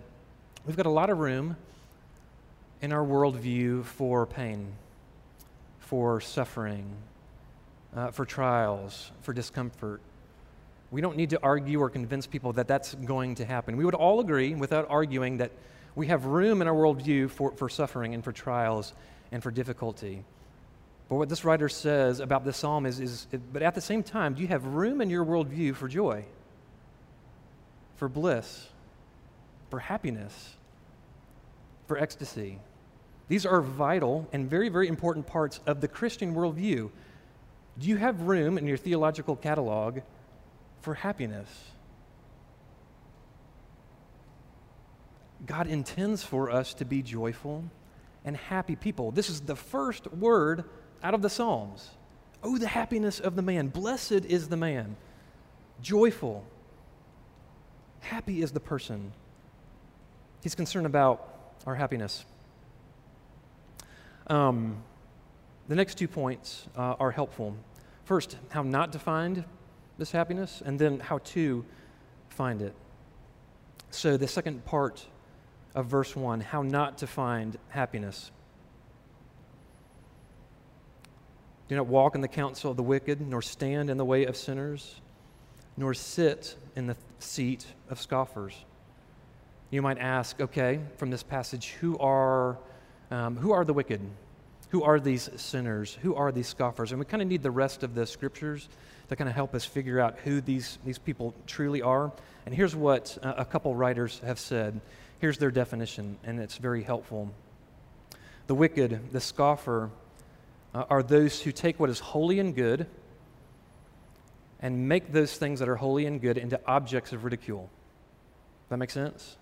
We've 0.67 0.77
got 0.77 0.87
a 0.87 0.91
lot 0.91 1.11
of 1.11 1.19
room 1.19 1.57
in 2.81 2.93
our 2.93 3.05
worldview 3.05 3.85
for 3.85 4.25
pain, 4.27 4.73
for 5.79 6.21
suffering, 6.21 6.87
uh, 7.95 8.11
for 8.11 8.25
trials, 8.25 9.11
for 9.23 9.33
discomfort. 9.33 10.01
We 10.95 11.01
don't 11.01 11.17
need 11.17 11.31
to 11.31 11.41
argue 11.43 11.81
or 11.81 11.91
convince 11.91 12.25
people 12.29 12.53
that 12.53 12.69
that's 12.69 12.95
going 12.95 13.35
to 13.35 13.45
happen. 13.45 13.77
We 13.77 13.85
would 13.85 13.97
all 13.97 14.21
agree, 14.21 14.55
without 14.55 14.87
arguing, 14.89 15.39
that 15.39 15.51
we 15.97 16.07
have 16.07 16.25
room 16.25 16.63
in 16.63 16.69
our 16.69 16.75
worldview 16.75 17.31
for, 17.31 17.51
for 17.51 17.69
suffering 17.69 18.15
and 18.15 18.23
for 18.23 18.31
trials 18.31 18.93
and 19.33 19.43
for 19.43 19.51
difficulty. 19.51 20.23
But 21.09 21.17
what 21.17 21.29
this 21.29 21.45
writer 21.45 21.69
says 21.69 22.21
about 22.21 22.45
this 22.45 22.59
psalm 22.59 22.87
is, 22.87 23.01
is 23.01 23.27
but 23.53 23.61
at 23.61 23.75
the 23.75 23.81
same 23.81 24.05
time, 24.05 24.35
do 24.35 24.43
you 24.43 24.47
have 24.47 24.65
room 24.67 25.01
in 25.01 25.11
your 25.11 25.25
worldview 25.25 25.75
for 25.75 25.89
joy, 25.89 26.27
for 27.97 28.09
bliss, 28.09 28.69
for 29.71 29.81
happiness, 29.81 30.55
for 31.89 31.99
ecstasy? 31.99 32.61
These 33.27 33.45
are 33.45 33.61
vital 33.61 34.29
and 34.33 34.49
very, 34.49 34.69
very 34.69 34.87
important 34.87 35.27
parts 35.27 35.59
of 35.67 35.81
the 35.81 35.89
Christian 35.89 36.37
worldview. 36.37 36.89
Do 37.81 37.89
you 37.89 37.97
have 37.97 38.21
room 38.21 38.59
in 38.59 38.69
your 38.69 38.77
theological 38.77 39.35
catalog 39.35 39.99
for 40.85 40.95
happiness. 40.95 41.49
God 45.47 45.67
intends 45.67 46.23
for 46.23 46.51
us 46.51 46.75
to 46.75 46.85
be 46.85 47.03
joyful 47.03 47.65
and 48.25 48.37
happy 48.37 48.77
people. 48.77 49.11
This 49.11 49.31
is 49.31 49.41
the 49.41 49.57
first 49.57 50.13
word 50.13 50.65
out 51.03 51.15
of 51.15 51.23
the 51.23 51.31
Psalms. 51.31 51.91
Oh, 52.43 52.59
the 52.59 52.69
happiness 52.69 53.19
of 53.19 53.35
the 53.35 53.43
man. 53.43 53.69
Blessed 53.69 54.13
is 54.13 54.49
the 54.49 54.57
man. 54.59 54.97
Joyful. 55.81 56.45
Happy 58.01 58.43
is 58.43 58.53
the 58.53 58.61
person. 58.61 59.13
He's 60.43 60.55
concerned 60.55 60.87
about 60.87 61.57
our 61.67 61.75
happiness. 61.75 62.27
Um, 64.27 64.83
the 65.67 65.75
next 65.75 65.97
two 65.97 66.09
points 66.09 66.67
uh, 66.77 66.97
are 67.01 67.11
helpful. 67.11 67.57
First, 68.05 68.37
how 68.51 68.63
not 68.63 68.93
to 68.93 68.99
find 68.99 69.45
this 69.99 70.11
happiness, 70.11 70.63
and 70.65 70.79
then 70.79 71.01
how 71.01 71.19
to 71.19 71.65
find 72.29 72.63
it. 72.63 72.75
So, 73.91 74.17
the 74.17 74.27
second 74.27 74.65
part 74.65 75.07
of 75.75 75.87
verse 75.87 76.15
1 76.15 76.41
how 76.41 76.63
not 76.63 76.99
to 76.99 77.07
find 77.07 77.59
happiness. 77.69 78.31
Do 81.69 81.77
not 81.77 81.87
walk 81.87 82.15
in 82.15 82.21
the 82.21 82.29
counsel 82.29 82.71
of 82.71 82.77
the 82.77 82.83
wicked, 82.83 83.21
nor 83.21 83.41
stand 83.41 83.89
in 83.89 83.97
the 83.97 84.05
way 84.05 84.27
of 84.27 84.37
sinners, 84.37 85.01
nor 85.77 85.95
sit 85.95 86.57
in 86.77 86.87
the 86.87 86.97
seat 87.19 87.67
of 87.89 88.01
scoffers. 88.01 88.55
You 89.71 89.81
might 89.81 89.99
ask, 89.99 90.41
okay, 90.41 90.81
from 90.97 91.11
this 91.11 91.23
passage, 91.23 91.71
who 91.81 91.99
are, 91.99 92.59
um, 93.11 93.37
who 93.37 93.53
are 93.53 93.65
the 93.65 93.73
wicked? 93.73 94.01
Who 94.71 94.83
are 94.83 95.01
these 95.01 95.31
sinners? 95.37 95.97
Who 96.03 96.15
are 96.15 96.31
these 96.31 96.49
scoffers? 96.49 96.93
And 96.93 96.99
we 96.99 97.07
kind 97.07 97.23
of 97.23 97.29
need 97.29 97.43
the 97.43 97.51
rest 97.51 97.83
of 97.83 97.95
the 97.95 98.07
scriptures 98.07 98.69
to 99.09 99.17
kind 99.17 99.29
of 99.29 99.35
help 99.35 99.55
us 99.55 99.65
figure 99.65 100.01
out 100.01 100.19
who 100.21 100.41
these, 100.41 100.79
these 100.85 100.99
people 100.99 101.35
truly 101.47 101.83
are. 101.83 102.13
And 102.47 102.55
here's 102.55 102.75
what 102.75 103.17
uh, 103.23 103.35
a 103.37 103.45
couple 103.45 103.75
writers 103.75 104.21
have 104.25 104.39
said. 104.39 104.81
Here's 105.19 105.39
their 105.39 105.51
definition, 105.51 106.19
and 106.25 106.41
it's 106.41 106.59
very 106.59 106.83
helpful. 106.83 107.33
The 108.47 108.55
wicked, 108.55 109.13
the 109.13 109.21
scoffer, 109.21 109.91
uh, 110.75 110.85
are 110.91 111.03
those 111.03 111.41
who 111.41 111.53
take 111.53 111.79
what 111.79 111.89
is 111.89 112.01
holy 112.01 112.41
and 112.41 112.55
good 112.55 112.87
and 114.61 114.89
make 114.89 115.13
those 115.13 115.37
things 115.37 115.61
that 115.61 115.69
are 115.69 115.77
holy 115.77 116.07
and 116.07 116.21
good 116.21 116.39
into 116.39 116.59
objects 116.67 117.13
of 117.13 117.25
ridicule. 117.25 117.71
That 118.71 118.79
makes 118.79 118.95
sense? 118.95 119.37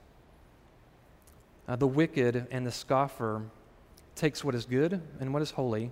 Uh, 1.68 1.76
the 1.76 1.86
wicked 1.86 2.48
and 2.50 2.66
the 2.66 2.72
scoffer 2.72 3.42
takes 4.14 4.44
what 4.44 4.54
is 4.54 4.66
good 4.66 5.00
and 5.20 5.32
what 5.32 5.42
is 5.42 5.52
holy 5.52 5.90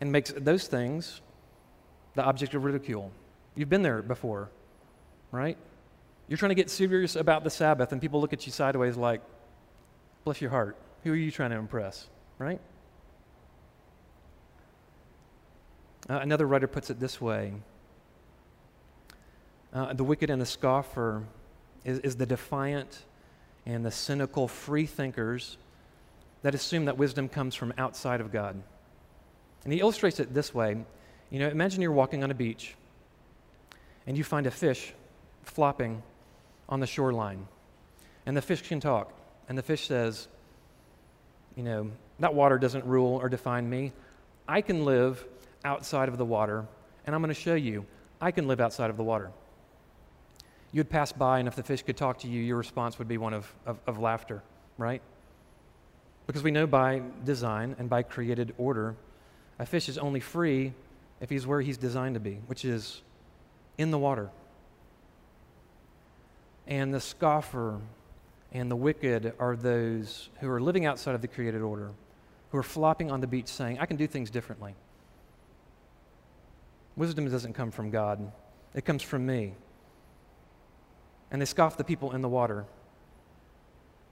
and 0.00 0.12
makes 0.12 0.32
those 0.32 0.66
things 0.66 1.20
the 2.18 2.24
object 2.24 2.52
of 2.54 2.64
ridicule. 2.64 3.12
You've 3.54 3.68
been 3.68 3.82
there 3.82 4.02
before, 4.02 4.50
right? 5.30 5.56
You're 6.26 6.36
trying 6.36 6.50
to 6.50 6.56
get 6.56 6.68
serious 6.68 7.14
about 7.14 7.44
the 7.44 7.50
Sabbath, 7.50 7.92
and 7.92 8.00
people 8.00 8.20
look 8.20 8.32
at 8.32 8.44
you 8.44 8.50
sideways 8.50 8.96
like, 8.96 9.20
bless 10.24 10.40
your 10.40 10.50
heart. 10.50 10.76
Who 11.04 11.12
are 11.12 11.16
you 11.16 11.30
trying 11.30 11.50
to 11.50 11.56
impress, 11.56 12.08
right? 12.40 12.60
Uh, 16.10 16.18
another 16.20 16.44
writer 16.44 16.66
puts 16.66 16.90
it 16.90 16.98
this 16.98 17.20
way 17.20 17.52
uh, 19.72 19.92
The 19.92 20.02
wicked 20.02 20.28
and 20.28 20.42
the 20.42 20.46
scoffer 20.46 21.22
is, 21.84 22.00
is 22.00 22.16
the 22.16 22.26
defiant 22.26 23.04
and 23.64 23.86
the 23.86 23.92
cynical 23.92 24.48
free 24.48 24.86
thinkers 24.86 25.56
that 26.42 26.52
assume 26.52 26.86
that 26.86 26.98
wisdom 26.98 27.28
comes 27.28 27.54
from 27.54 27.72
outside 27.78 28.20
of 28.20 28.32
God. 28.32 28.60
And 29.62 29.72
he 29.72 29.78
illustrates 29.78 30.18
it 30.18 30.34
this 30.34 30.52
way 30.52 30.84
you 31.30 31.38
know, 31.38 31.48
imagine 31.48 31.82
you're 31.82 31.92
walking 31.92 32.24
on 32.24 32.30
a 32.30 32.34
beach 32.34 32.74
and 34.06 34.16
you 34.16 34.24
find 34.24 34.46
a 34.46 34.50
fish 34.50 34.94
flopping 35.42 36.02
on 36.68 36.80
the 36.80 36.86
shoreline. 36.86 37.46
And 38.26 38.36
the 38.36 38.42
fish 38.42 38.62
can 38.62 38.80
talk. 38.80 39.12
And 39.48 39.56
the 39.56 39.62
fish 39.62 39.86
says, 39.86 40.28
You 41.56 41.62
know, 41.62 41.90
that 42.20 42.34
water 42.34 42.58
doesn't 42.58 42.84
rule 42.84 43.16
or 43.16 43.28
define 43.28 43.68
me. 43.68 43.92
I 44.46 44.60
can 44.60 44.84
live 44.84 45.24
outside 45.64 46.08
of 46.08 46.18
the 46.18 46.24
water, 46.24 46.66
and 47.04 47.14
I'm 47.14 47.20
going 47.20 47.34
to 47.34 47.40
show 47.40 47.54
you 47.54 47.84
I 48.20 48.30
can 48.30 48.48
live 48.48 48.60
outside 48.60 48.90
of 48.90 48.96
the 48.96 49.04
water. 49.04 49.30
You'd 50.72 50.90
pass 50.90 51.12
by, 51.12 51.38
and 51.38 51.48
if 51.48 51.54
the 51.54 51.62
fish 51.62 51.82
could 51.82 51.96
talk 51.96 52.18
to 52.20 52.28
you, 52.28 52.42
your 52.42 52.56
response 52.56 52.98
would 52.98 53.08
be 53.08 53.16
one 53.16 53.32
of, 53.32 53.52
of, 53.64 53.78
of 53.86 53.98
laughter, 53.98 54.42
right? 54.76 55.00
Because 56.26 56.42
we 56.42 56.50
know 56.50 56.66
by 56.66 57.02
design 57.24 57.76
and 57.78 57.88
by 57.88 58.02
created 58.02 58.54
order, 58.58 58.96
a 59.58 59.64
fish 59.64 59.88
is 59.88 59.96
only 59.98 60.20
free 60.20 60.74
if 61.20 61.30
he's 61.30 61.46
where 61.46 61.60
he's 61.60 61.76
designed 61.76 62.14
to 62.14 62.20
be, 62.20 62.40
which 62.46 62.64
is 62.64 63.02
in 63.76 63.90
the 63.90 63.98
water. 63.98 64.30
And 66.66 66.92
the 66.92 67.00
scoffer 67.00 67.80
and 68.52 68.70
the 68.70 68.76
wicked 68.76 69.34
are 69.38 69.56
those 69.56 70.28
who 70.40 70.50
are 70.50 70.60
living 70.60 70.86
outside 70.86 71.14
of 71.14 71.22
the 71.22 71.28
created 71.28 71.62
order, 71.62 71.90
who 72.50 72.58
are 72.58 72.62
flopping 72.62 73.10
on 73.10 73.20
the 73.20 73.26
beach 73.26 73.48
saying, 73.48 73.78
I 73.78 73.86
can 73.86 73.96
do 73.96 74.06
things 74.06 74.30
differently. 74.30 74.74
Wisdom 76.96 77.30
doesn't 77.30 77.52
come 77.52 77.70
from 77.70 77.90
God, 77.90 78.32
it 78.74 78.84
comes 78.84 79.02
from 79.02 79.24
me. 79.24 79.54
And 81.30 81.40
they 81.40 81.46
scoff 81.46 81.76
the 81.76 81.84
people 81.84 82.12
in 82.12 82.22
the 82.22 82.28
water 82.28 82.64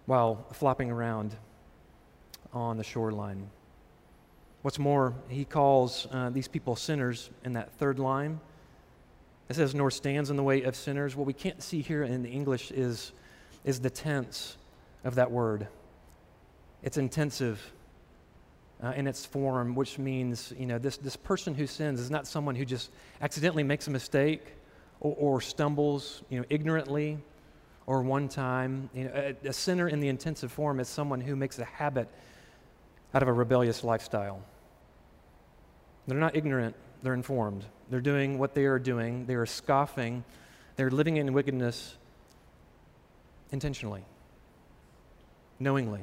while 0.04 0.46
flopping 0.52 0.90
around 0.90 1.34
on 2.52 2.76
the 2.76 2.84
shoreline. 2.84 3.50
What's 4.66 4.80
more, 4.80 5.14
he 5.28 5.44
calls 5.44 6.08
uh, 6.10 6.30
these 6.30 6.48
people 6.48 6.74
sinners 6.74 7.30
in 7.44 7.52
that 7.52 7.70
third 7.74 8.00
line. 8.00 8.40
It 9.48 9.54
says, 9.54 9.76
nor 9.76 9.92
stands 9.92 10.28
in 10.28 10.36
the 10.36 10.42
way 10.42 10.62
of 10.62 10.74
sinners. 10.74 11.14
What 11.14 11.24
we 11.24 11.34
can't 11.34 11.62
see 11.62 11.82
here 11.82 12.02
in 12.02 12.24
the 12.24 12.30
English 12.30 12.72
is, 12.72 13.12
is 13.64 13.78
the 13.78 13.90
tense 13.90 14.56
of 15.04 15.14
that 15.14 15.30
word. 15.30 15.68
It's 16.82 16.96
intensive 16.96 17.62
uh, 18.82 18.88
in 18.96 19.06
its 19.06 19.24
form, 19.24 19.76
which 19.76 20.00
means, 20.00 20.52
you 20.58 20.66
know, 20.66 20.78
this, 20.78 20.96
this 20.96 21.14
person 21.14 21.54
who 21.54 21.68
sins 21.68 22.00
is 22.00 22.10
not 22.10 22.26
someone 22.26 22.56
who 22.56 22.64
just 22.64 22.90
accidentally 23.20 23.62
makes 23.62 23.86
a 23.86 23.92
mistake 23.92 24.42
or, 24.98 25.14
or 25.16 25.40
stumbles, 25.40 26.24
you 26.28 26.40
know, 26.40 26.44
ignorantly 26.50 27.18
or 27.86 28.02
one 28.02 28.28
time. 28.28 28.90
You 28.92 29.04
know, 29.04 29.12
a, 29.14 29.48
a 29.48 29.52
sinner 29.52 29.86
in 29.86 30.00
the 30.00 30.08
intensive 30.08 30.50
form 30.50 30.80
is 30.80 30.88
someone 30.88 31.20
who 31.20 31.36
makes 31.36 31.60
a 31.60 31.64
habit 31.64 32.08
out 33.14 33.22
of 33.22 33.28
a 33.28 33.32
rebellious 33.32 33.84
lifestyle. 33.84 34.42
They're 36.06 36.18
not 36.18 36.36
ignorant, 36.36 36.76
they're 37.02 37.14
informed. 37.14 37.64
They're 37.90 38.00
doing 38.00 38.38
what 38.38 38.54
they 38.54 38.64
are 38.64 38.78
doing, 38.78 39.26
they 39.26 39.34
are 39.34 39.46
scoffing, 39.46 40.24
they're 40.76 40.90
living 40.90 41.16
in 41.16 41.32
wickedness 41.32 41.96
intentionally, 43.52 44.04
knowingly. 45.58 46.02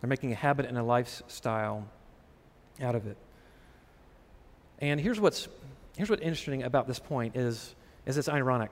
They're 0.00 0.08
making 0.08 0.32
a 0.32 0.36
habit 0.36 0.66
and 0.66 0.76
a 0.76 0.82
lifestyle 0.82 1.86
out 2.80 2.94
of 2.94 3.06
it. 3.06 3.16
And 4.78 5.00
here's 5.00 5.18
what's 5.18 5.48
here's 5.96 6.10
what's 6.10 6.22
interesting 6.22 6.62
about 6.62 6.86
this 6.86 6.98
point 6.98 7.36
is, 7.36 7.74
is 8.04 8.18
it's 8.18 8.28
ironic. 8.28 8.70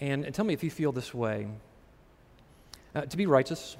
And, 0.00 0.24
and 0.24 0.34
tell 0.34 0.44
me 0.44 0.54
if 0.54 0.64
you 0.64 0.70
feel 0.70 0.92
this 0.92 1.12
way. 1.12 1.48
Uh, 2.94 3.02
to 3.02 3.16
be 3.16 3.26
righteous 3.26 3.76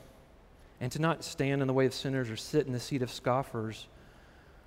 and 0.80 0.90
to 0.90 0.98
not 0.98 1.22
stand 1.22 1.60
in 1.60 1.68
the 1.68 1.74
way 1.74 1.84
of 1.84 1.92
sinners 1.92 2.30
or 2.30 2.36
sit 2.36 2.66
in 2.66 2.72
the 2.72 2.80
seat 2.80 3.02
of 3.02 3.10
scoffers 3.10 3.86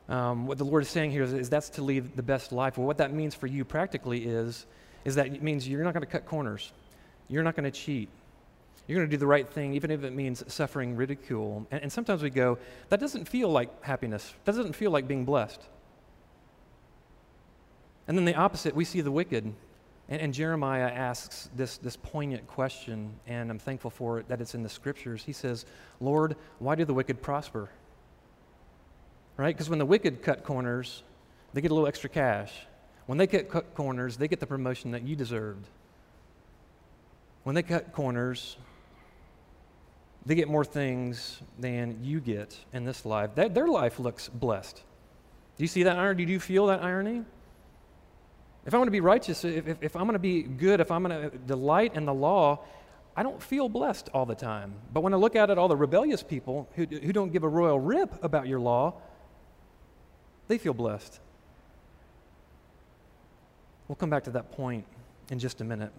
um, 0.07 0.45
what 0.45 0.57
the 0.57 0.65
Lord 0.65 0.83
is 0.83 0.89
saying 0.89 1.11
here 1.11 1.23
is, 1.23 1.33
is, 1.33 1.49
that's 1.49 1.69
to 1.71 1.83
lead 1.83 2.15
the 2.15 2.23
best 2.23 2.51
life. 2.51 2.77
Well, 2.77 2.85
what 2.85 2.97
that 2.97 3.13
means 3.13 3.33
for 3.33 3.47
you 3.47 3.65
practically 3.65 4.25
is, 4.25 4.65
is 5.03 5.15
that 5.15 5.27
it 5.27 5.41
means 5.41 5.67
you're 5.67 5.83
not 5.83 5.93
going 5.93 6.05
to 6.05 6.11
cut 6.11 6.25
corners. 6.25 6.71
You're 7.27 7.43
not 7.43 7.55
going 7.55 7.69
to 7.69 7.71
cheat. 7.71 8.09
You're 8.87 8.99
going 8.99 9.09
to 9.09 9.11
do 9.11 9.19
the 9.19 9.27
right 9.27 9.49
thing, 9.49 9.73
even 9.73 9.89
if 9.89 10.03
it 10.03 10.13
means 10.13 10.43
suffering 10.51 10.95
ridicule. 10.95 11.65
And, 11.71 11.83
and 11.83 11.91
sometimes 11.91 12.21
we 12.21 12.29
go, 12.29 12.59
that 12.89 12.99
doesn't 12.99 13.27
feel 13.27 13.49
like 13.49 13.83
happiness. 13.83 14.33
That 14.45 14.55
doesn't 14.55 14.75
feel 14.75 14.91
like 14.91 15.07
being 15.07 15.25
blessed. 15.25 15.61
And 18.07 18.15
then 18.15 18.25
the 18.25 18.35
opposite, 18.35 18.75
we 18.75 18.85
see 18.85 19.01
the 19.01 19.11
wicked. 19.11 19.51
And, 20.07 20.21
and, 20.21 20.31
Jeremiah 20.31 20.87
asks 20.87 21.49
this, 21.55 21.77
this 21.77 21.97
poignant 21.97 22.45
question, 22.45 23.11
and 23.25 23.49
I'm 23.49 23.57
thankful 23.57 23.89
for 23.89 24.19
it 24.19 24.27
that 24.27 24.39
it's 24.39 24.53
in 24.53 24.61
the 24.61 24.69
scriptures. 24.69 25.23
He 25.23 25.33
says, 25.33 25.65
Lord, 25.99 26.35
why 26.59 26.75
do 26.75 26.85
the 26.85 26.93
wicked 26.93 27.23
prosper? 27.23 27.71
Right? 29.37 29.55
Because 29.55 29.69
when 29.69 29.79
the 29.79 29.85
wicked 29.85 30.21
cut 30.21 30.43
corners, 30.43 31.03
they 31.53 31.61
get 31.61 31.71
a 31.71 31.73
little 31.73 31.87
extra 31.87 32.09
cash. 32.09 32.51
When 33.05 33.17
they 33.17 33.27
cut 33.27 33.75
corners, 33.75 34.17
they 34.17 34.27
get 34.27 34.39
the 34.39 34.47
promotion 34.47 34.91
that 34.91 35.03
you 35.03 35.15
deserved. 35.15 35.67
When 37.43 37.53
they 37.53 37.63
cut 37.63 37.93
corners, 37.93 38.57
they 40.25 40.33
get 40.33 40.47
more 40.47 40.65
things 40.65 41.39
than 41.59 41.99
you 42.01 42.19
get 42.19 42.57
in 42.73 42.83
this 42.83 43.05
life. 43.05 43.35
That, 43.35 43.53
their 43.53 43.67
life 43.67 43.99
looks 43.99 44.27
blessed. 44.27 44.81
Do 45.57 45.63
you 45.63 45.67
see 45.67 45.83
that 45.83 45.97
irony? 45.97 46.25
Do 46.25 46.31
you 46.33 46.39
feel 46.39 46.67
that 46.67 46.83
irony? 46.83 47.23
If 48.65 48.73
I 48.73 48.77
want 48.77 48.87
to 48.87 48.91
be 48.91 49.01
righteous, 49.01 49.45
if, 49.45 49.67
if, 49.67 49.83
if 49.83 49.95
I'm 49.95 50.03
going 50.03 50.13
to 50.13 50.19
be 50.19 50.41
good, 50.41 50.79
if 50.79 50.89
I'm 50.89 51.03
going 51.03 51.29
to 51.29 51.37
delight 51.37 51.95
in 51.95 52.05
the 52.05 52.13
law, 52.13 52.61
I 53.15 53.21
don't 53.21 53.41
feel 53.41 53.69
blessed 53.69 54.09
all 54.13 54.25
the 54.25 54.35
time. 54.35 54.73
But 54.91 55.01
when 55.01 55.13
I 55.13 55.17
look 55.17 55.35
out 55.35 55.51
at 55.51 55.59
all 55.59 55.67
the 55.67 55.77
rebellious 55.77 56.23
people 56.23 56.67
who, 56.75 56.85
who 56.85 57.13
don't 57.13 57.31
give 57.31 57.43
a 57.43 57.47
royal 57.47 57.79
rip 57.79 58.23
about 58.23 58.47
your 58.47 58.59
law, 58.59 58.95
they 60.47 60.57
feel 60.57 60.73
blessed. 60.73 61.19
We'll 63.87 63.95
come 63.95 64.09
back 64.09 64.23
to 64.25 64.31
that 64.31 64.51
point 64.51 64.85
in 65.29 65.39
just 65.39 65.61
a 65.61 65.63
minute. 65.63 65.91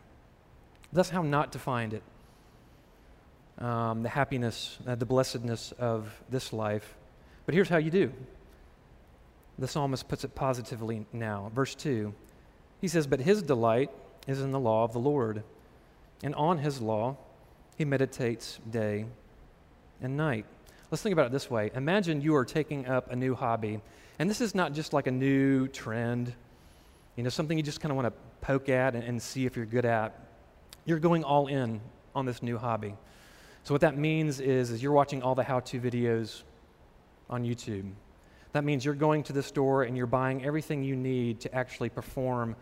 That's 0.93 1.11
how 1.11 1.23
not 1.23 1.53
to 1.53 1.59
find 1.59 1.95
it 1.95 2.03
um, 3.59 4.03
the 4.03 4.09
happiness, 4.09 4.79
uh, 4.87 4.95
the 4.95 5.07
blessedness 5.07 5.73
of 5.79 6.13
this 6.29 6.53
life. 6.53 6.95
But 7.47 7.55
here's 7.55 7.69
how 7.69 7.79
you 7.79 7.91
do. 7.91 8.13
The 9.59 9.69
psalmist 9.69 10.09
puts 10.09 10.25
it 10.25 10.35
positively 10.35 11.07
now. 11.13 11.51
Verse 11.55 11.75
2 11.75 12.15
he 12.81 12.89
says, 12.89 13.07
But 13.07 13.21
his 13.21 13.43
delight 13.43 13.91
is 14.27 14.41
in 14.41 14.53
the 14.53 14.61
law 14.61 14.85
of 14.85 14.93
the 14.93 14.99
Lord, 14.99 15.43
and 16.23 16.35
on 16.35 16.59
his 16.59 16.81
law 16.81 17.17
he 17.77 17.85
meditates 17.85 18.59
day 18.71 19.07
and 20.01 20.17
night. 20.17 20.45
Let's 20.91 21.03
think 21.03 21.13
about 21.13 21.27
it 21.27 21.33
this 21.33 21.51
way 21.51 21.71
Imagine 21.75 22.21
you 22.21 22.37
are 22.37 22.45
taking 22.45 22.87
up 22.87 23.11
a 23.11 23.17
new 23.17 23.35
hobby, 23.35 23.81
and 24.19 24.29
this 24.31 24.41
is 24.41 24.55
not 24.55 24.73
just 24.73 24.93
like 24.93 25.07
a 25.07 25.11
new 25.11 25.69
trend, 25.69 26.33
you 27.17 27.23
know, 27.23 27.29
something 27.29 27.57
you 27.57 27.63
just 27.63 27.81
kind 27.81 27.91
of 27.91 27.97
want 27.97 28.07
to 28.07 28.13
poke 28.41 28.69
at 28.69 28.95
and, 28.95 29.05
and 29.05 29.21
see 29.21 29.47
if 29.47 29.57
you're 29.57 29.67
good 29.67 29.85
at. 29.85 30.27
You're 30.85 30.99
going 30.99 31.25
all 31.25 31.49
in 31.49 31.81
on 32.15 32.27
this 32.27 32.43
new 32.43 32.59
hobby. 32.59 32.95
So, 33.65 33.75
what 33.75 33.81
that 33.81 33.99
means 33.99 34.41
is, 34.41 34.71
is 34.71 34.83
you're 34.83 34.93
watching 34.93 35.23
all 35.23 35.35
the 35.35 35.43
how 35.43 35.61
to 35.61 35.81
videos 35.81 36.43
on 37.29 37.43
YouTube. 37.43 37.91
That 38.53 38.65
means 38.65 38.85
you're 38.85 38.95
going 38.95 39.23
to 39.25 39.33
the 39.33 39.43
store 39.43 39.83
and 39.83 39.97
you're 39.97 40.07
buying 40.07 40.45
everything 40.45 40.83
you 40.83 40.97
need 40.97 41.41
to 41.41 41.55
actually 41.55 41.91
perform 41.91 42.57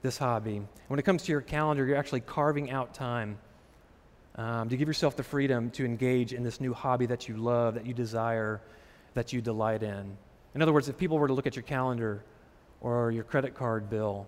this 0.00 0.16
hobby. 0.16 0.62
When 0.88 0.98
it 0.98 1.02
comes 1.02 1.24
to 1.24 1.32
your 1.32 1.40
calendar, 1.40 1.84
you're 1.84 1.96
actually 1.96 2.20
carving 2.20 2.70
out 2.70 2.94
time 2.94 3.38
um, 4.36 4.68
to 4.68 4.76
give 4.76 4.88
yourself 4.88 5.16
the 5.16 5.22
freedom 5.22 5.70
to 5.72 5.84
engage 5.84 6.32
in 6.32 6.42
this 6.42 6.60
new 6.60 6.72
hobby 6.72 7.06
that 7.06 7.28
you 7.28 7.36
love, 7.36 7.74
that 7.74 7.86
you 7.86 7.94
desire, 7.94 8.60
that 9.14 9.32
you 9.32 9.40
delight 9.40 9.82
in. 9.82 10.16
In 10.54 10.62
other 10.62 10.72
words, 10.72 10.88
if 10.88 10.96
people 10.96 11.18
were 11.18 11.28
to 11.28 11.34
look 11.34 11.46
at 11.46 11.56
your 11.56 11.64
calendar 11.64 12.22
or 12.80 13.10
your 13.10 13.24
credit 13.24 13.54
card 13.54 13.90
bill 13.90 14.26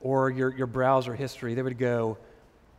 or 0.00 0.30
your, 0.30 0.56
your 0.56 0.66
browser 0.66 1.14
history, 1.14 1.54
they 1.54 1.62
would 1.62 1.78
go, 1.78 2.18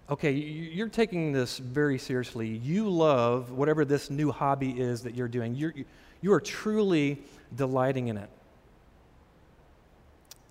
okay, 0.09 0.31
you're 0.31 0.89
taking 0.89 1.31
this 1.31 1.57
very 1.57 1.97
seriously. 1.97 2.47
You 2.47 2.89
love 2.89 3.51
whatever 3.51 3.85
this 3.85 4.09
new 4.09 4.31
hobby 4.31 4.71
is 4.71 5.03
that 5.03 5.15
you're 5.15 5.27
doing. 5.27 5.55
You're, 5.55 5.73
you 6.21 6.33
are 6.33 6.41
truly 6.41 7.21
delighting 7.55 8.07
in 8.07 8.17
it. 8.17 8.29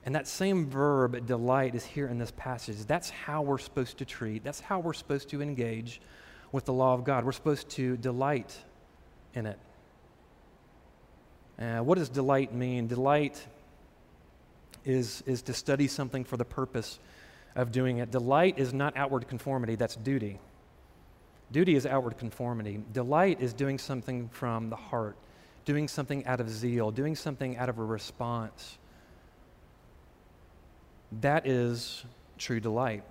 And 0.04 0.14
that 0.14 0.26
same 0.26 0.70
verb, 0.70 1.26
delight, 1.26 1.74
is 1.74 1.84
here 1.84 2.06
in 2.06 2.18
this 2.18 2.32
passage. 2.36 2.78
That's 2.86 3.10
how 3.10 3.42
we're 3.42 3.58
supposed 3.58 3.98
to 3.98 4.04
treat, 4.04 4.42
that's 4.44 4.60
how 4.60 4.78
we're 4.78 4.94
supposed 4.94 5.28
to 5.30 5.42
engage 5.42 6.00
with 6.50 6.64
the 6.64 6.72
law 6.72 6.94
of 6.94 7.04
God. 7.04 7.24
We're 7.24 7.32
supposed 7.32 7.68
to 7.70 7.96
delight 7.98 8.56
in 9.34 9.44
it. 9.44 9.58
Uh, 11.58 11.78
what 11.78 11.98
does 11.98 12.08
delight 12.08 12.54
mean? 12.54 12.86
Delight 12.86 13.44
is, 14.84 15.22
is 15.26 15.42
to 15.42 15.52
study 15.52 15.88
something 15.88 16.24
for 16.24 16.36
the 16.36 16.44
purpose 16.44 16.98
of 17.56 17.72
doing 17.72 17.98
it. 17.98 18.10
Delight 18.10 18.58
is 18.58 18.72
not 18.72 18.96
outward 18.96 19.26
conformity, 19.28 19.74
that's 19.74 19.96
duty. 19.96 20.38
Duty 21.50 21.74
is 21.74 21.86
outward 21.86 22.18
conformity. 22.18 22.80
Delight 22.92 23.40
is 23.40 23.52
doing 23.52 23.78
something 23.78 24.28
from 24.28 24.70
the 24.70 24.76
heart, 24.76 25.16
doing 25.64 25.88
something 25.88 26.26
out 26.26 26.40
of 26.40 26.48
zeal, 26.48 26.90
doing 26.90 27.16
something 27.16 27.56
out 27.56 27.68
of 27.68 27.78
a 27.78 27.84
response 27.84 28.78
that 31.20 31.46
is 31.46 32.04
true 32.36 32.60
delight. 32.60 33.02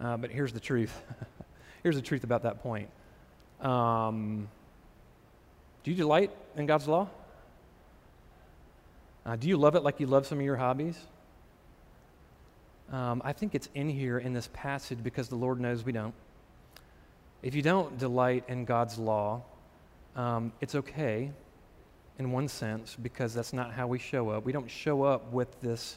Uh, 0.00 0.16
but 0.16 0.30
here's 0.30 0.52
the 0.52 0.60
truth. 0.60 1.02
here's 1.82 1.96
the 1.96 2.02
truth 2.02 2.24
about 2.24 2.42
that 2.42 2.62
point. 2.62 2.88
Um, 3.60 4.48
do 5.84 5.90
you 5.90 5.96
delight 5.96 6.30
in 6.56 6.66
God's 6.66 6.86
law? 6.86 7.08
Uh, 9.24 9.36
do 9.36 9.48
you 9.48 9.56
love 9.56 9.74
it 9.74 9.82
like 9.82 10.00
you 10.00 10.06
love 10.06 10.26
some 10.26 10.38
of 10.38 10.44
your 10.44 10.56
hobbies? 10.56 10.98
Um, 12.92 13.22
I 13.24 13.32
think 13.32 13.54
it's 13.54 13.68
in 13.74 13.88
here 13.88 14.18
in 14.18 14.32
this 14.32 14.48
passage 14.52 14.98
because 15.02 15.28
the 15.28 15.36
Lord 15.36 15.60
knows 15.60 15.84
we 15.84 15.92
don't. 15.92 16.14
If 17.42 17.54
you 17.54 17.62
don't 17.62 17.98
delight 17.98 18.44
in 18.48 18.64
God's 18.64 18.98
law, 18.98 19.42
um, 20.14 20.52
it's 20.60 20.74
okay 20.74 21.30
in 22.18 22.30
one 22.30 22.48
sense 22.48 22.96
because 23.00 23.34
that's 23.34 23.52
not 23.52 23.72
how 23.72 23.86
we 23.86 23.98
show 23.98 24.28
up. 24.30 24.44
We 24.44 24.52
don't 24.52 24.70
show 24.70 25.02
up 25.02 25.32
with 25.32 25.60
this, 25.60 25.96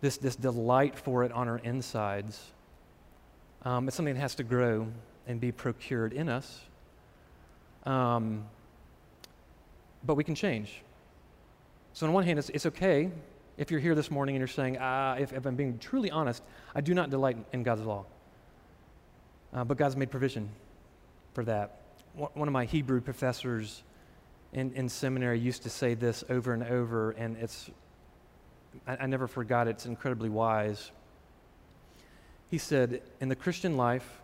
this, 0.00 0.16
this 0.16 0.34
delight 0.34 0.98
for 0.98 1.24
it 1.24 1.32
on 1.32 1.48
our 1.48 1.58
insides. 1.58 2.40
Um, 3.62 3.86
it's 3.86 3.96
something 3.96 4.14
that 4.14 4.20
has 4.20 4.34
to 4.36 4.44
grow 4.44 4.88
and 5.26 5.40
be 5.40 5.52
procured 5.52 6.12
in 6.12 6.28
us. 6.28 6.60
Um, 7.84 8.44
but 10.04 10.14
we 10.14 10.24
can 10.24 10.34
change. 10.34 10.82
So, 11.92 12.06
on 12.06 12.12
one 12.12 12.24
hand, 12.24 12.38
it's, 12.38 12.50
it's 12.50 12.66
okay 12.66 13.10
if 13.56 13.70
you're 13.70 13.80
here 13.80 13.94
this 13.94 14.10
morning 14.10 14.34
and 14.34 14.40
you're 14.40 14.48
saying, 14.48 14.78
ah, 14.80 15.14
if, 15.14 15.32
if 15.32 15.46
I'm 15.46 15.54
being 15.54 15.78
truly 15.78 16.10
honest, 16.10 16.42
I 16.74 16.80
do 16.80 16.94
not 16.94 17.10
delight 17.10 17.36
in 17.52 17.62
God's 17.62 17.82
law. 17.82 18.04
Uh, 19.52 19.62
but 19.64 19.76
God's 19.76 19.96
made 19.96 20.10
provision 20.10 20.48
for 21.32 21.44
that. 21.44 21.80
One 22.14 22.48
of 22.48 22.52
my 22.52 22.64
Hebrew 22.64 23.00
professors 23.00 23.82
in, 24.52 24.72
in 24.74 24.88
seminary 24.88 25.38
used 25.38 25.62
to 25.64 25.70
say 25.70 25.94
this 25.94 26.24
over 26.28 26.52
and 26.52 26.62
over, 26.62 27.10
and 27.12 27.36
it's, 27.36 27.70
I, 28.86 28.96
I 28.96 29.06
never 29.06 29.26
forgot 29.26 29.66
it. 29.66 29.70
It's 29.70 29.86
incredibly 29.86 30.28
wise. 30.28 30.90
He 32.50 32.58
said, 32.58 33.02
In 33.20 33.28
the 33.28 33.36
Christian 33.36 33.76
life, 33.76 34.22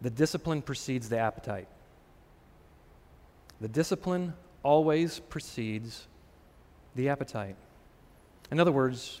the 0.00 0.10
discipline 0.10 0.62
precedes 0.62 1.08
the 1.08 1.18
appetite. 1.18 1.68
The 3.60 3.68
discipline 3.68 4.32
always 4.62 5.18
precedes 5.18 6.06
the 6.94 7.08
appetite. 7.08 7.56
In 8.50 8.60
other 8.60 8.72
words, 8.72 9.20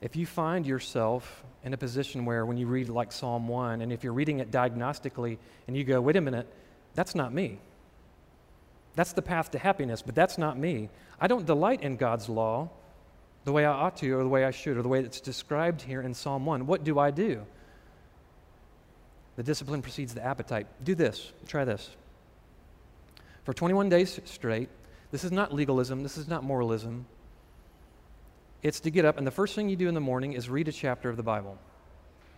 if 0.00 0.14
you 0.14 0.26
find 0.26 0.66
yourself 0.66 1.44
in 1.64 1.72
a 1.72 1.76
position 1.76 2.24
where 2.24 2.46
when 2.46 2.56
you 2.56 2.66
read 2.66 2.88
like 2.88 3.10
Psalm 3.12 3.48
1, 3.48 3.82
and 3.82 3.92
if 3.92 4.04
you're 4.04 4.12
reading 4.12 4.40
it 4.40 4.50
diagnostically 4.50 5.38
and 5.66 5.76
you 5.76 5.84
go, 5.84 6.00
wait 6.00 6.16
a 6.16 6.20
minute, 6.20 6.46
that's 6.94 7.14
not 7.14 7.32
me. 7.32 7.58
That's 8.94 9.12
the 9.12 9.22
path 9.22 9.50
to 9.52 9.58
happiness, 9.58 10.02
but 10.02 10.14
that's 10.14 10.38
not 10.38 10.58
me. 10.58 10.88
I 11.20 11.26
don't 11.26 11.46
delight 11.46 11.82
in 11.82 11.96
God's 11.96 12.28
law 12.28 12.68
the 13.44 13.52
way 13.52 13.64
I 13.64 13.72
ought 13.72 13.96
to, 13.98 14.12
or 14.12 14.22
the 14.22 14.28
way 14.28 14.44
I 14.44 14.50
should, 14.50 14.76
or 14.76 14.82
the 14.82 14.88
way 14.88 15.00
it's 15.00 15.20
described 15.20 15.82
here 15.82 16.02
in 16.02 16.12
Psalm 16.12 16.44
1. 16.44 16.66
What 16.66 16.84
do 16.84 16.98
I 16.98 17.10
do? 17.10 17.42
The 19.36 19.42
discipline 19.42 19.82
precedes 19.82 20.14
the 20.14 20.24
appetite. 20.24 20.66
Do 20.84 20.94
this. 20.94 21.32
Try 21.46 21.64
this. 21.64 21.90
For 23.48 23.54
21 23.54 23.88
days 23.88 24.20
straight, 24.26 24.68
this 25.10 25.24
is 25.24 25.32
not 25.32 25.54
legalism, 25.54 26.02
this 26.02 26.18
is 26.18 26.28
not 26.28 26.44
moralism. 26.44 27.06
It's 28.62 28.80
to 28.80 28.90
get 28.90 29.06
up, 29.06 29.16
and 29.16 29.26
the 29.26 29.30
first 29.30 29.54
thing 29.54 29.70
you 29.70 29.76
do 29.76 29.88
in 29.88 29.94
the 29.94 30.02
morning 30.02 30.34
is 30.34 30.50
read 30.50 30.68
a 30.68 30.72
chapter 30.72 31.08
of 31.08 31.16
the 31.16 31.22
Bible. 31.22 31.56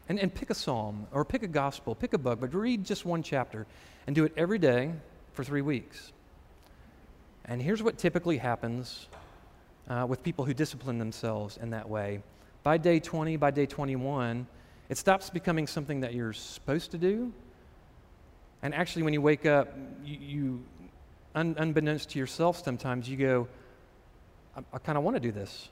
And, 0.08 0.20
and 0.20 0.32
pick 0.32 0.50
a 0.50 0.54
psalm, 0.54 1.08
or 1.10 1.24
pick 1.24 1.42
a 1.42 1.48
gospel, 1.48 1.96
pick 1.96 2.12
a 2.12 2.18
book, 2.18 2.38
but 2.38 2.54
read 2.54 2.84
just 2.84 3.04
one 3.04 3.24
chapter. 3.24 3.66
And 4.06 4.14
do 4.14 4.22
it 4.22 4.32
every 4.36 4.60
day 4.60 4.92
for 5.32 5.42
three 5.42 5.62
weeks. 5.62 6.12
And 7.44 7.60
here's 7.60 7.82
what 7.82 7.98
typically 7.98 8.38
happens 8.38 9.08
uh, 9.88 10.06
with 10.08 10.22
people 10.22 10.44
who 10.44 10.54
discipline 10.54 10.98
themselves 10.98 11.56
in 11.60 11.70
that 11.70 11.88
way. 11.88 12.22
By 12.62 12.78
day 12.78 13.00
20, 13.00 13.36
by 13.36 13.50
day 13.50 13.66
21, 13.66 14.46
it 14.88 14.96
stops 14.96 15.28
becoming 15.28 15.66
something 15.66 16.02
that 16.02 16.14
you're 16.14 16.32
supposed 16.32 16.92
to 16.92 16.98
do. 16.98 17.32
And 18.62 18.72
actually, 18.76 19.02
when 19.02 19.12
you 19.12 19.22
wake 19.22 19.44
up, 19.44 19.76
you, 20.04 20.18
you 20.20 20.64
un, 21.34 21.54
unbeknownst 21.58 22.10
to 22.10 22.18
yourself, 22.18 22.62
sometimes 22.64 23.08
you 23.08 23.16
go, 23.16 23.48
I, 24.56 24.60
I 24.72 24.78
kind 24.78 24.98
of 24.98 25.04
want 25.04 25.16
to 25.16 25.20
do 25.20 25.32
this 25.32 25.68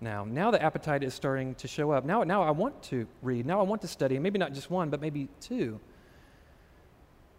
now. 0.00 0.24
Now 0.24 0.50
the 0.50 0.62
appetite 0.62 1.02
is 1.02 1.14
starting 1.14 1.54
to 1.56 1.68
show 1.68 1.90
up. 1.90 2.04
Now, 2.04 2.22
now 2.24 2.42
I 2.42 2.50
want 2.50 2.82
to 2.84 3.06
read. 3.22 3.46
Now 3.46 3.60
I 3.60 3.62
want 3.64 3.82
to 3.82 3.88
study. 3.88 4.18
Maybe 4.18 4.38
not 4.38 4.52
just 4.52 4.70
one, 4.70 4.90
but 4.90 5.00
maybe 5.00 5.28
two. 5.40 5.80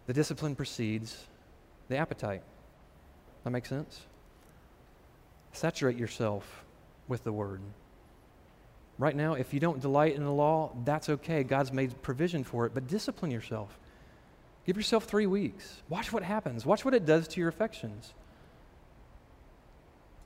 The 0.06 0.12
discipline 0.12 0.56
precedes 0.56 1.26
the 1.88 1.96
appetite. 1.96 2.42
That 3.44 3.50
makes 3.50 3.68
sense? 3.68 4.00
Saturate 5.52 5.96
yourself 5.96 6.64
with 7.08 7.24
the 7.24 7.32
word. 7.32 7.60
Right 8.98 9.16
now, 9.16 9.34
if 9.34 9.54
you 9.54 9.60
don't 9.60 9.80
delight 9.80 10.14
in 10.14 10.24
the 10.24 10.32
law, 10.32 10.72
that's 10.84 11.08
okay. 11.08 11.42
God's 11.42 11.72
made 11.72 12.02
provision 12.02 12.44
for 12.44 12.66
it, 12.66 12.74
but 12.74 12.86
discipline 12.86 13.30
yourself. 13.30 13.79
Give 14.70 14.76
yourself 14.76 15.02
three 15.02 15.26
weeks. 15.26 15.82
Watch 15.88 16.12
what 16.12 16.22
happens. 16.22 16.64
Watch 16.64 16.84
what 16.84 16.94
it 16.94 17.04
does 17.04 17.26
to 17.26 17.40
your 17.40 17.48
affections. 17.48 18.14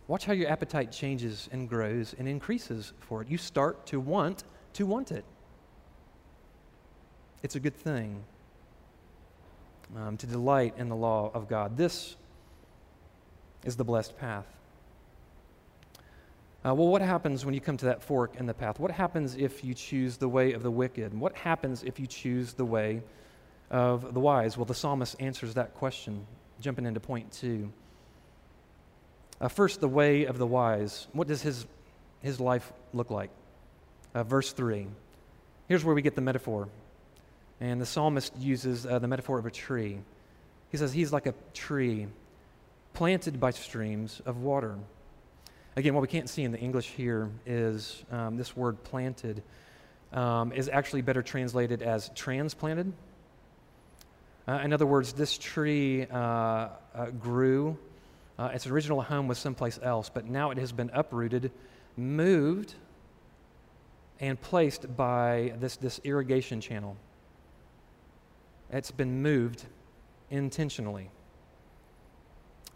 Watch 0.07 0.27
how 0.27 0.35
your 0.35 0.51
appetite 0.51 0.93
changes 0.93 1.49
and 1.51 1.67
grows 1.67 2.15
and 2.19 2.29
increases 2.29 2.93
for 3.01 3.23
it. 3.23 3.29
You 3.31 3.39
start 3.39 3.87
to 3.87 3.99
want 3.99 4.45
to 4.75 4.85
want 4.85 5.13
it. 5.13 5.25
It's 7.43 7.57
a 7.57 7.59
good 7.59 7.75
thing 7.75 8.23
um, 9.97 10.19
to 10.19 10.27
delight 10.27 10.75
in 10.77 10.91
the 10.91 10.97
law 10.97 11.31
of 11.33 11.49
God. 11.49 11.79
This 11.79 12.15
is 13.65 13.77
the 13.77 13.85
blessed 13.85 14.19
path. 14.19 14.45
Uh, 16.67 16.75
well, 16.75 16.89
what 16.89 17.01
happens 17.01 17.47
when 17.47 17.55
you 17.55 17.63
come 17.63 17.79
to 17.79 17.87
that 17.87 18.03
fork 18.03 18.37
in 18.37 18.45
the 18.45 18.53
path? 18.53 18.79
What 18.79 18.91
happens 18.91 19.37
if 19.37 19.65
you 19.65 19.73
choose 19.73 20.19
the 20.19 20.29
way 20.29 20.53
of 20.53 20.63
the 20.63 20.71
wicked? 20.71 21.19
What 21.19 21.35
happens 21.35 21.83
if 21.83 21.99
you 21.99 22.07
choose 22.07 22.53
the 22.53 22.67
way 22.67 23.03
of 23.71 24.15
the 24.15 24.21
wise? 24.21 24.57
Well, 24.57 24.65
the 24.65 24.75
psalmist 24.75 25.17
answers 25.21 25.55
that 25.55 25.75
question, 25.75 26.27
jumping 26.61 26.87
into 26.87 27.01
point 27.01 27.33
two. 27.33 27.73
Uh, 29.41 29.49
first, 29.49 29.81
the 29.81 29.89
way 29.89 30.25
of 30.25 30.39
the 30.39 30.47
wise. 30.47 31.07
What 31.13 31.29
does 31.29 31.43
his, 31.43 31.67
his 32.23 32.41
life 32.41 32.73
look 32.93 33.11
like? 33.11 33.31
Uh, 34.15 34.23
verse 34.23 34.53
3. 34.53 34.87
Here's 35.69 35.85
where 35.85 35.95
we 35.95 36.03
get 36.03 36.15
the 36.15 36.21
metaphor. 36.21 36.69
And 37.61 37.81
the 37.81 37.87
psalmist 37.87 38.37
uses 38.37 38.87
uh, 38.87 38.99
the 39.01 39.09
metaphor 39.09 39.39
of 39.39 39.47
a 39.47 39.51
tree. 39.51 39.99
He 40.71 40.77
says 40.77 40.93
he's 40.93 41.13
like 41.13 41.27
a 41.27 41.35
tree 41.53 42.07
planted 42.93 43.41
by 43.41 43.51
streams 43.51 44.23
of 44.25 44.39
water. 44.39 44.77
Again, 45.77 45.95
what 45.95 46.03
we 46.03 46.09
can't 46.09 46.29
see 46.29 46.45
in 46.45 46.53
the 46.53 46.59
English 46.59 46.89
here 46.89 47.29
is 47.45 48.05
um, 48.13 48.37
this 48.37 48.57
word 48.57 48.83
planted 48.85 49.43
um, 50.13 50.53
is 50.53 50.69
actually 50.69 51.03
better 51.03 51.23
translated 51.23 51.83
as 51.83 52.11
transplanted. 52.15 52.93
Uh, 54.47 54.61
in 54.63 54.73
other 54.73 54.87
words, 54.87 55.15
this 55.15 55.39
tree 55.39 56.07
uh, 56.07 56.17
uh, 56.17 56.69
grew. 57.19 57.79
Uh, 58.39 58.51
its 58.53 58.67
original 58.67 59.01
home 59.01 59.27
was 59.27 59.39
someplace 59.39 59.79
else, 59.83 60.11
but 60.13 60.27
now 60.27 60.51
it 60.51 60.59
has 60.59 60.73
been 60.73 60.91
uprooted, 60.93 61.51
moved, 61.97 62.75
and 64.21 64.41
placed 64.41 64.97
by 64.97 65.55
this, 65.61 65.77
this 65.77 66.01
irrigation 66.05 66.61
channel. 66.61 66.97
It's 68.71 68.91
been 68.91 69.23
moved 69.23 69.65
intentionally. 70.31 71.11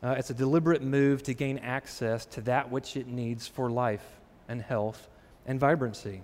Uh, 0.02 0.14
it's 0.16 0.31
a 0.31 0.35
deliberate 0.35 0.83
move 0.83 1.22
to 1.24 1.35
gain 1.35 1.59
access 1.59 2.24
to 2.26 2.40
that 2.42 2.70
which 2.70 2.96
it 2.96 3.09
needs 3.09 3.46
for 3.46 3.68
life 3.68 4.04
and 4.48 4.62
health 4.62 5.09
and 5.44 5.59
vibrancy. 5.59 6.22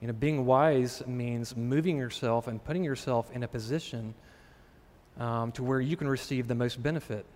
You 0.00 0.06
know, 0.06 0.12
being 0.12 0.46
wise 0.46 1.02
means 1.06 1.56
moving 1.56 1.98
yourself 1.98 2.46
and 2.46 2.62
putting 2.62 2.84
yourself 2.84 3.30
in 3.32 3.42
a 3.42 3.48
position 3.48 4.14
um, 5.18 5.52
to 5.52 5.62
where 5.62 5.80
you 5.80 5.96
can 5.96 6.08
receive 6.08 6.48
the 6.48 6.54
most 6.54 6.82
benefit 6.82 7.26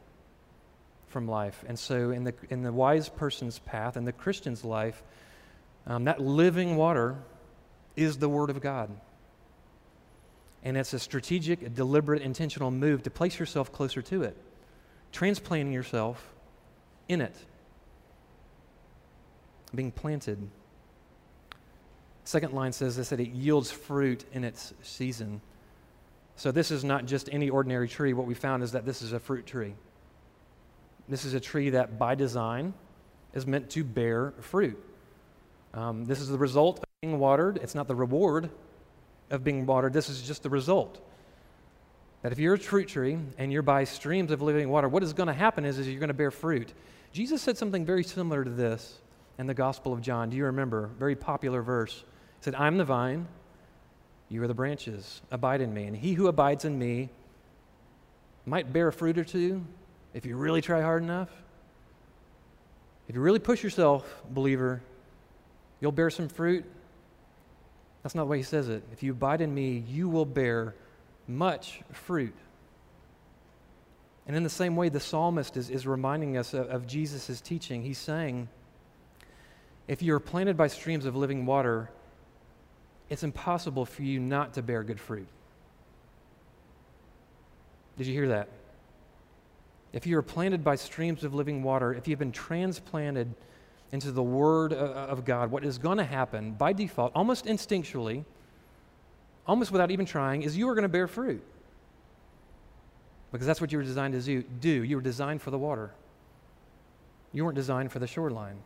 from 1.08 1.28
life. 1.28 1.64
And 1.66 1.78
so, 1.78 2.10
in 2.10 2.24
the, 2.24 2.34
in 2.50 2.62
the 2.62 2.72
wise 2.72 3.08
person's 3.08 3.58
path, 3.58 3.96
in 3.96 4.04
the 4.04 4.12
Christian's 4.12 4.64
life, 4.64 5.02
um, 5.86 6.04
that 6.04 6.20
living 6.20 6.76
water 6.76 7.16
is 7.96 8.18
the 8.18 8.28
Word 8.28 8.50
of 8.50 8.60
God. 8.60 8.90
And 10.64 10.76
it's 10.76 10.92
a 10.92 10.98
strategic, 10.98 11.62
a 11.62 11.68
deliberate, 11.68 12.22
intentional 12.22 12.70
move 12.70 13.02
to 13.02 13.10
place 13.10 13.38
yourself 13.38 13.72
closer 13.72 14.00
to 14.02 14.22
it, 14.22 14.36
transplanting 15.10 15.72
yourself 15.72 16.32
in 17.08 17.20
it, 17.20 17.34
being 19.74 19.90
planted. 19.90 20.48
Second 22.24 22.52
line 22.52 22.72
says 22.72 22.96
this 22.96 23.08
that 23.08 23.20
it 23.20 23.30
yields 23.30 23.70
fruit 23.70 24.24
in 24.32 24.44
its 24.44 24.72
season. 24.82 25.40
So, 26.42 26.50
this 26.50 26.72
is 26.72 26.82
not 26.82 27.06
just 27.06 27.28
any 27.30 27.50
ordinary 27.50 27.86
tree. 27.86 28.14
What 28.14 28.26
we 28.26 28.34
found 28.34 28.64
is 28.64 28.72
that 28.72 28.84
this 28.84 29.00
is 29.00 29.12
a 29.12 29.20
fruit 29.20 29.46
tree. 29.46 29.74
This 31.08 31.24
is 31.24 31.34
a 31.34 31.40
tree 31.40 31.70
that, 31.70 32.00
by 32.00 32.16
design, 32.16 32.74
is 33.32 33.46
meant 33.46 33.70
to 33.70 33.84
bear 33.84 34.34
fruit. 34.40 34.76
Um, 35.72 36.04
this 36.04 36.20
is 36.20 36.26
the 36.26 36.38
result 36.38 36.80
of 36.80 36.84
being 37.00 37.20
watered. 37.20 37.60
It's 37.62 37.76
not 37.76 37.86
the 37.86 37.94
reward 37.94 38.50
of 39.30 39.44
being 39.44 39.66
watered. 39.66 39.92
This 39.92 40.08
is 40.08 40.20
just 40.20 40.42
the 40.42 40.50
result. 40.50 41.00
That 42.22 42.32
if 42.32 42.40
you're 42.40 42.54
a 42.54 42.58
fruit 42.58 42.88
tree 42.88 43.18
and 43.38 43.52
you're 43.52 43.62
by 43.62 43.84
streams 43.84 44.32
of 44.32 44.42
living 44.42 44.68
water, 44.68 44.88
what 44.88 45.04
is 45.04 45.12
going 45.12 45.28
to 45.28 45.32
happen 45.32 45.64
is, 45.64 45.78
is 45.78 45.86
you're 45.86 46.00
going 46.00 46.08
to 46.08 46.12
bear 46.12 46.32
fruit. 46.32 46.72
Jesus 47.12 47.40
said 47.40 47.56
something 47.56 47.86
very 47.86 48.02
similar 48.02 48.42
to 48.42 48.50
this 48.50 49.00
in 49.38 49.46
the 49.46 49.54
Gospel 49.54 49.92
of 49.92 50.00
John. 50.00 50.28
Do 50.28 50.36
you 50.36 50.46
remember? 50.46 50.90
Very 50.98 51.14
popular 51.14 51.62
verse. 51.62 51.94
He 51.94 52.42
said, 52.42 52.56
I'm 52.56 52.78
the 52.78 52.84
vine, 52.84 53.28
you 54.32 54.42
are 54.42 54.48
the 54.48 54.54
branches. 54.54 55.20
Abide 55.30 55.60
in 55.60 55.74
me. 55.74 55.84
And 55.84 55.94
he 55.94 56.14
who 56.14 56.26
abides 56.26 56.64
in 56.64 56.78
me 56.78 57.10
might 58.46 58.72
bear 58.72 58.88
a 58.88 58.92
fruit 58.92 59.18
or 59.18 59.24
two 59.24 59.62
if 60.14 60.24
you 60.24 60.36
really 60.36 60.62
try 60.62 60.80
hard 60.80 61.02
enough. 61.02 61.28
If 63.08 63.14
you 63.14 63.20
really 63.20 63.38
push 63.38 63.62
yourself, 63.62 64.22
believer, 64.30 64.80
you'll 65.80 65.92
bear 65.92 66.08
some 66.08 66.28
fruit. 66.28 66.64
That's 68.02 68.14
not 68.14 68.22
the 68.22 68.28
way 68.28 68.38
he 68.38 68.42
says 68.42 68.68
it. 68.70 68.82
If 68.92 69.02
you 69.02 69.12
abide 69.12 69.42
in 69.42 69.54
me, 69.54 69.84
you 69.86 70.08
will 70.08 70.24
bear 70.24 70.74
much 71.28 71.82
fruit. 71.92 72.34
And 74.26 74.34
in 74.34 74.44
the 74.44 74.50
same 74.50 74.76
way, 74.76 74.88
the 74.88 75.00
psalmist 75.00 75.56
is, 75.56 75.68
is 75.68 75.86
reminding 75.86 76.38
us 76.38 76.54
of, 76.54 76.68
of 76.68 76.86
Jesus' 76.86 77.40
teaching. 77.40 77.82
He's 77.82 77.98
saying, 77.98 78.48
if 79.88 80.00
you 80.00 80.14
are 80.14 80.20
planted 80.20 80.56
by 80.56 80.68
streams 80.68 81.04
of 81.04 81.16
living 81.16 81.44
water, 81.44 81.90
it's 83.12 83.22
impossible 83.22 83.84
for 83.84 84.02
you 84.02 84.18
not 84.18 84.54
to 84.54 84.62
bear 84.62 84.82
good 84.82 84.98
fruit. 84.98 85.28
Did 87.98 88.06
you 88.06 88.14
hear 88.14 88.28
that? 88.28 88.48
If 89.92 90.06
you 90.06 90.16
are 90.16 90.22
planted 90.22 90.64
by 90.64 90.76
streams 90.76 91.22
of 91.22 91.34
living 91.34 91.62
water, 91.62 91.92
if 91.92 92.08
you've 92.08 92.18
been 92.18 92.32
transplanted 92.32 93.34
into 93.92 94.12
the 94.12 94.22
Word 94.22 94.72
of 94.72 95.26
God, 95.26 95.50
what 95.50 95.62
is 95.62 95.76
going 95.76 95.98
to 95.98 96.04
happen 96.04 96.52
by 96.52 96.72
default, 96.72 97.12
almost 97.14 97.44
instinctually, 97.44 98.24
almost 99.46 99.70
without 99.72 99.90
even 99.90 100.06
trying, 100.06 100.40
is 100.40 100.56
you 100.56 100.66
are 100.70 100.74
going 100.74 100.82
to 100.84 100.88
bear 100.88 101.06
fruit. 101.06 101.44
Because 103.30 103.46
that's 103.46 103.60
what 103.60 103.72
you 103.72 103.76
were 103.76 103.84
designed 103.84 104.14
to 104.14 104.42
do. 104.42 104.84
You 104.84 104.96
were 104.96 105.02
designed 105.02 105.42
for 105.42 105.50
the 105.50 105.58
water, 105.58 105.90
you 107.34 107.44
weren't 107.44 107.56
designed 107.56 107.92
for 107.92 107.98
the 107.98 108.06
shoreline. 108.06 108.56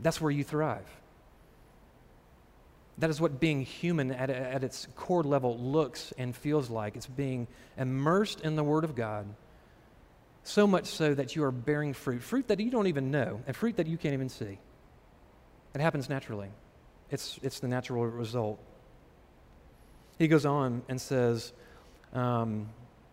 That's 0.00 0.18
where 0.18 0.30
you 0.30 0.44
thrive. 0.44 0.86
That 2.98 3.10
is 3.10 3.20
what 3.20 3.40
being 3.40 3.62
human 3.62 4.12
at, 4.12 4.30
at 4.30 4.62
its 4.64 4.86
core 4.96 5.22
level 5.22 5.58
looks 5.58 6.12
and 6.18 6.36
feels 6.36 6.70
like. 6.70 6.96
It's 6.96 7.06
being 7.06 7.46
immersed 7.78 8.42
in 8.42 8.54
the 8.54 8.62
Word 8.62 8.84
of 8.84 8.94
God 8.94 9.26
so 10.44 10.66
much 10.66 10.86
so 10.86 11.14
that 11.14 11.36
you 11.36 11.44
are 11.44 11.52
bearing 11.52 11.94
fruit, 11.94 12.22
fruit 12.22 12.48
that 12.48 12.60
you 12.60 12.70
don't 12.70 12.86
even 12.86 13.10
know, 13.10 13.40
and 13.46 13.54
fruit 13.54 13.76
that 13.76 13.86
you 13.86 13.96
can't 13.96 14.14
even 14.14 14.28
see. 14.28 14.58
It 15.74 15.80
happens 15.80 16.08
naturally, 16.08 16.48
it's, 17.10 17.38
it's 17.42 17.60
the 17.60 17.68
natural 17.68 18.06
result. 18.06 18.58
He 20.18 20.28
goes 20.28 20.44
on 20.44 20.82
and 20.88 21.00
says, 21.00 21.52
um, 22.12 22.68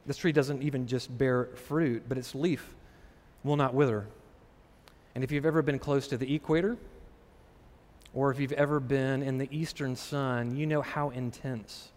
This 0.06 0.18
tree 0.18 0.32
doesn't 0.32 0.64
even 0.64 0.88
just 0.88 1.16
bear 1.16 1.46
fruit, 1.56 2.04
but 2.08 2.18
its 2.18 2.36
leaf 2.36 2.76
will 3.44 3.56
not 3.56 3.74
wither. 3.74 4.08
And 5.16 5.24
if 5.24 5.32
you've 5.32 5.46
ever 5.46 5.62
been 5.62 5.80
close 5.80 6.08
to 6.10 6.18
the 6.18 6.36
equator, 6.36 6.78
or 8.14 8.32
if 8.32 8.40
you've 8.40 8.52
ever 8.54 8.80
been 8.80 9.22
in 9.22 9.38
the 9.38 9.48
eastern 9.52 9.96
sun, 9.96 10.56
you 10.56 10.66
know 10.66 10.82
how 10.82 11.10
intense 11.10 11.90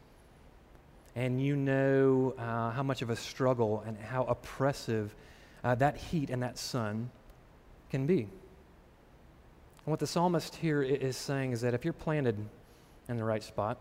and 1.14 1.40
you 1.40 1.56
know 1.56 2.34
uh, 2.38 2.70
how 2.70 2.82
much 2.82 3.02
of 3.02 3.10
a 3.10 3.16
struggle 3.16 3.82
and 3.86 3.98
how 3.98 4.24
oppressive 4.24 5.14
uh, 5.64 5.74
that 5.74 5.96
heat 5.96 6.30
and 6.30 6.42
that 6.42 6.58
sun 6.58 7.10
can 7.90 8.06
be. 8.06 8.20
And 8.20 9.90
what 9.90 10.00
the 10.00 10.06
psalmist 10.06 10.56
here 10.56 10.82
is 10.82 11.16
saying 11.16 11.52
is 11.52 11.60
that 11.62 11.74
if 11.74 11.84
you're 11.84 11.92
planted 11.92 12.36
in 13.08 13.16
the 13.16 13.24
right 13.24 13.42
spot, 13.42 13.78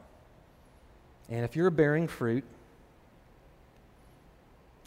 and 1.30 1.46
if 1.46 1.56
you're 1.56 1.70
bearing 1.70 2.08
fruit, 2.08 2.44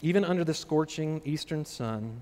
even 0.01 0.23
under 0.23 0.43
the 0.43 0.53
scorching 0.53 1.21
eastern 1.25 1.65
sun, 1.65 2.21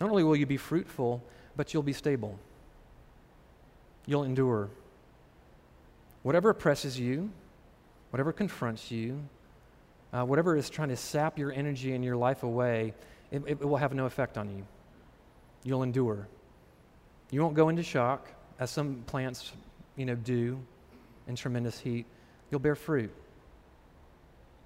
not 0.00 0.10
only 0.10 0.24
will 0.24 0.36
you 0.36 0.46
be 0.46 0.56
fruitful, 0.56 1.22
but 1.56 1.74
you'll 1.74 1.82
be 1.82 1.92
stable. 1.92 2.38
You'll 4.06 4.24
endure. 4.24 4.68
Whatever 6.22 6.50
oppresses 6.50 6.98
you, 6.98 7.30
whatever 8.10 8.32
confronts 8.32 8.90
you, 8.90 9.22
uh, 10.12 10.24
whatever 10.24 10.56
is 10.56 10.70
trying 10.70 10.90
to 10.90 10.96
sap 10.96 11.38
your 11.38 11.52
energy 11.52 11.94
and 11.94 12.04
your 12.04 12.16
life 12.16 12.42
away, 12.42 12.94
it, 13.30 13.42
it 13.46 13.60
will 13.60 13.76
have 13.76 13.94
no 13.94 14.06
effect 14.06 14.38
on 14.38 14.48
you. 14.56 14.64
You'll 15.64 15.82
endure. 15.82 16.28
You 17.30 17.42
won't 17.42 17.54
go 17.54 17.68
into 17.68 17.82
shock, 17.82 18.28
as 18.58 18.70
some 18.70 19.02
plants, 19.06 19.52
you 19.96 20.06
know, 20.06 20.14
do 20.14 20.60
in 21.26 21.34
tremendous 21.34 21.78
heat. 21.78 22.06
You'll 22.50 22.60
bear 22.60 22.74
fruit. 22.74 23.12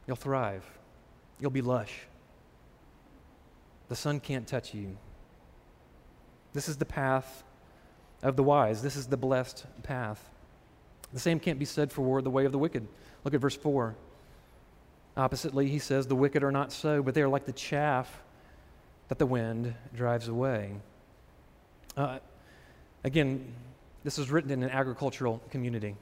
You'll 0.07 0.17
thrive. 0.17 0.65
You'll 1.41 1.51
be 1.51 1.63
lush. 1.63 2.01
The 3.89 3.97
sun 3.97 4.21
can't 4.21 4.47
touch 4.47 4.75
you. 4.75 4.97
This 6.53 6.69
is 6.69 6.77
the 6.77 6.85
path 6.85 7.45
of 8.23 8.37
the 8.37 8.43
wise. 8.43 8.83
This 8.83 8.97
is 8.97 9.07
the 9.07 9.17
blessed 9.17 9.67
path. 9.83 10.29
The 11.13 11.21
same 11.21 11.41
can't 11.41 11.59
be 11.59 11.65
said 11.65 11.91
for 11.93 12.21
the 12.21 12.31
way 12.31 12.45
of 12.45 12.53
the 12.53 12.59
wicked. 12.59 12.87
Look 13.25 13.35
at 13.35 13.41
verse 13.41 13.57
4. 13.57 13.95
Oppositely, 15.17 15.69
he 15.69 15.79
says, 15.79 16.07
The 16.07 16.15
wicked 16.15 16.43
are 16.43 16.53
not 16.53 16.73
so, 16.73 17.03
but 17.03 17.15
they 17.15 17.23
are 17.23 17.29
like 17.29 17.45
the 17.45 17.53
chaff 17.53 18.23
that 19.09 19.19
the 19.19 19.27
wind 19.27 19.75
drives 19.95 20.29
away. 20.29 20.75
Uh, 21.97 22.19
again, 23.05 23.53
this 24.05 24.19
is 24.19 24.31
written 24.31 24.51
in 24.51 24.63
an 24.63 24.71
agricultural 24.71 25.43
community. 25.51 25.97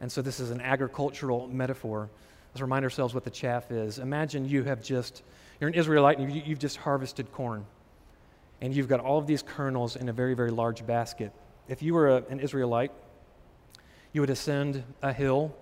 And 0.00 0.10
so 0.10 0.22
this 0.22 0.40
is 0.40 0.50
an 0.50 0.60
agricultural 0.60 1.48
metaphor. 1.48 2.08
Let's 2.52 2.62
remind 2.62 2.84
ourselves 2.84 3.14
what 3.14 3.24
the 3.24 3.30
chaff 3.30 3.70
is. 3.70 3.98
Imagine 3.98 4.48
you 4.48 4.62
have 4.64 4.82
just, 4.82 5.22
you're 5.60 5.68
an 5.68 5.74
Israelite 5.74 6.18
and 6.18 6.32
you've 6.32 6.58
just 6.58 6.76
harvested 6.76 7.32
corn. 7.32 7.66
And 8.60 8.74
you've 8.74 8.88
got 8.88 9.00
all 9.00 9.18
of 9.18 9.26
these 9.26 9.42
kernels 9.42 9.96
in 9.96 10.08
a 10.08 10.12
very, 10.12 10.34
very 10.34 10.50
large 10.50 10.86
basket. 10.86 11.32
If 11.68 11.82
you 11.82 11.94
were 11.94 12.08
a, 12.08 12.24
an 12.28 12.40
Israelite, 12.40 12.92
you 14.12 14.20
would 14.20 14.30
ascend 14.30 14.84
a 15.02 15.12
hill, 15.12 15.54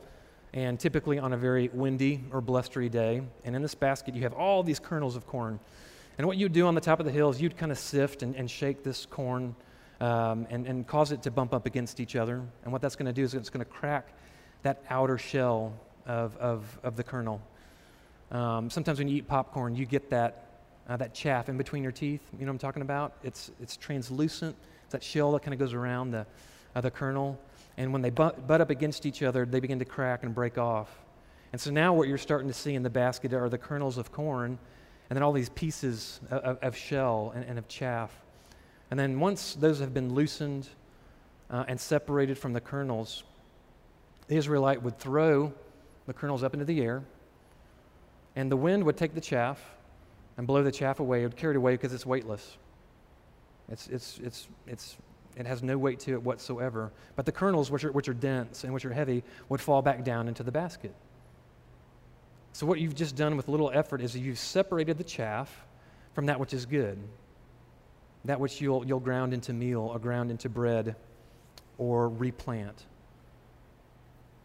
and 0.53 0.79
typically 0.79 1.19
on 1.19 1.33
a 1.33 1.37
very 1.37 1.71
windy 1.73 2.25
or 2.31 2.41
blustery 2.41 2.88
day. 2.88 3.23
And 3.45 3.57
in 3.57 3.62
this 3.62 3.75
basket, 3.75 4.15
you 4.15 4.23
have 4.23 4.35
all 4.35 4.62
these 4.62 4.79
kernels 4.79 5.17
of 5.17 5.27
corn. 5.27 5.59
And 6.19 6.27
what 6.27 6.37
you'd 6.37 6.53
do 6.53 6.67
on 6.67 6.75
the 6.75 6.81
top 6.81 7.01
of 7.01 7.07
the 7.07 7.12
hill 7.12 7.31
is 7.31 7.41
you'd 7.41 7.57
kind 7.57 7.73
of 7.73 7.79
sift 7.79 8.23
and, 8.23 8.37
and 8.37 8.51
shake 8.51 8.85
this 8.85 9.07
corn 9.07 9.55
um, 10.01 10.47
and, 10.51 10.67
and 10.67 10.87
cause 10.87 11.12
it 11.12 11.23
to 11.23 11.31
bump 11.31 11.55
up 11.55 11.65
against 11.65 12.01
each 12.01 12.17
other. 12.17 12.43
And 12.65 12.73
what 12.73 12.83
that's 12.83 12.97
going 12.97 13.07
to 13.07 13.12
do 13.12 13.23
is 13.23 13.33
it's 13.33 13.49
going 13.49 13.65
to 13.65 13.71
crack 13.71 14.09
that 14.62 14.83
outer 14.91 15.17
shell 15.17 15.73
of, 16.07 16.37
of, 16.37 16.79
of 16.83 16.97
the 16.97 17.03
kernel. 17.03 17.41
Um, 18.31 18.69
sometimes 18.69 18.99
when 18.99 19.09
you 19.09 19.17
eat 19.17 19.29
popcorn, 19.29 19.75
you 19.75 19.87
get 19.87 20.11
that, 20.11 20.49
uh, 20.88 20.97
that 20.97 21.15
chaff 21.15 21.49
in 21.49 21.57
between 21.57 21.83
your 21.83 21.93
teeth. 21.93 22.23
You 22.33 22.41
know 22.41 22.47
what 22.47 22.53
I'm 22.53 22.59
talking 22.59 22.83
about? 22.83 23.15
It's, 23.23 23.51
it's 23.61 23.77
translucent. 23.77 24.57
That 24.92 25.02
shell 25.02 25.33
that 25.33 25.42
kind 25.42 25.52
of 25.52 25.59
goes 25.59 25.74
around 25.74 26.12
the, 26.12 26.26
uh, 26.74 26.81
the 26.81 26.90
kernel. 26.90 27.38
And 27.76 27.92
when 27.92 28.02
they 28.02 28.11
butt, 28.11 28.46
butt 28.46 28.61
up 28.61 28.70
against 28.70 29.07
each 29.07 29.22
other, 29.22 29.44
they 29.44 29.61
begin 29.61 29.78
to 29.78 29.85
crack 29.85 30.22
and 30.22 30.35
break 30.35 30.59
off. 30.59 30.88
And 31.52 31.61
so 31.61 31.70
now 31.70 31.92
what 31.92 32.09
you're 32.09 32.18
starting 32.18 32.48
to 32.48 32.55
see 32.55 32.74
in 32.74 32.83
the 32.83 32.90
basket 32.90 33.33
are 33.35 33.48
the 33.48 33.59
kernels 33.59 33.98
of 33.98 34.11
corn 34.12 34.59
and 35.11 35.16
then 35.16 35.22
all 35.22 35.33
these 35.33 35.50
pieces 35.50 36.20
of, 36.31 36.59
of 36.62 36.76
shell 36.76 37.33
and, 37.35 37.44
and, 37.44 37.59
of 37.59 37.68
chaff. 37.68 38.11
And 38.90 38.98
then 38.98 39.20
once 39.20 39.55
those 39.55 39.78
have 39.81 39.92
been 39.92 40.14
loosened 40.14 40.68
uh, 41.50 41.64
and 41.68 41.78
separated 41.78 42.38
from 42.38 42.55
the 42.55 42.61
kernels, 42.62 43.24
the 44.28 44.37
Israelite 44.37 44.83
would 44.83 44.98
throw 44.98 45.52
the 46.07 46.14
kernels 46.14 46.42
up 46.42 46.55
into 46.55 46.64
the 46.64 46.81
air, 46.81 47.02
and 48.35 48.50
the 48.50 48.57
wind 48.57 48.85
would 48.85 48.96
take 48.96 49.14
the 49.14 49.20
chaff 49.20 49.62
and 50.38 50.46
blow 50.46 50.62
the 50.62 50.72
chaff 50.72 51.00
away. 51.00 51.20
It 51.20 51.24
would 51.24 51.37
carry 51.37 51.55
it 51.55 51.59
away 51.59 51.74
because 51.74 51.92
it's 51.92 52.07
weightless. 52.07 52.57
It's, 53.73 53.89
it's, 53.89 54.21
it's, 54.23 54.49
it's, 54.67 54.97
it 55.37 55.47
has 55.47 55.63
no 55.63 55.79
weight 55.79 55.99
to 56.01 56.13
it 56.13 56.23
whatsoever. 56.23 56.93
But 57.17 57.25
the 57.25 57.33
kernels, 57.33 57.71
which 57.71 57.85
are, 57.85 57.93
which 57.93 58.09
are 58.09 58.15
dense 58.15 58.65
and 58.65 58.75
which 58.75 58.85
are 58.85 58.93
heavy, 58.93 59.25
would 59.49 59.63
fall 59.63 59.81
back 59.81 60.05
down 60.05 60.29
into 60.29 60.43
the 60.43 60.53
basket. 60.53 60.95
So, 62.53 62.67
what 62.67 62.79
you've 62.79 62.95
just 62.95 63.17
done 63.17 63.37
with 63.37 63.49
little 63.49 63.71
effort 63.73 64.03
is 64.03 64.15
you've 64.15 64.39
separated 64.39 64.99
the 64.99 65.05
chaff 65.05 65.65
from 66.13 66.27
that 66.27 66.39
which 66.39 66.53
is 66.53 66.67
good, 66.67 66.99
that 68.27 68.39
which 68.39 68.61
you'll, 68.61 68.87
you'll 68.87 69.01
ground 69.01 69.33
into 69.33 69.55
meal 69.55 69.81
or 69.81 69.99
ground 69.99 70.31
into 70.31 70.51
bread 70.51 70.95
or 71.79 72.11
replant. 72.11 72.85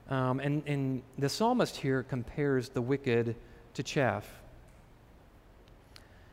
Um, 0.09 0.39
and, 0.39 0.63
and 0.65 1.03
the 1.17 1.27
psalmist 1.27 1.75
here 1.75 2.01
compares 2.03 2.69
the 2.69 2.81
wicked 2.81 3.35
to 3.73 3.83
chaff. 3.83 4.25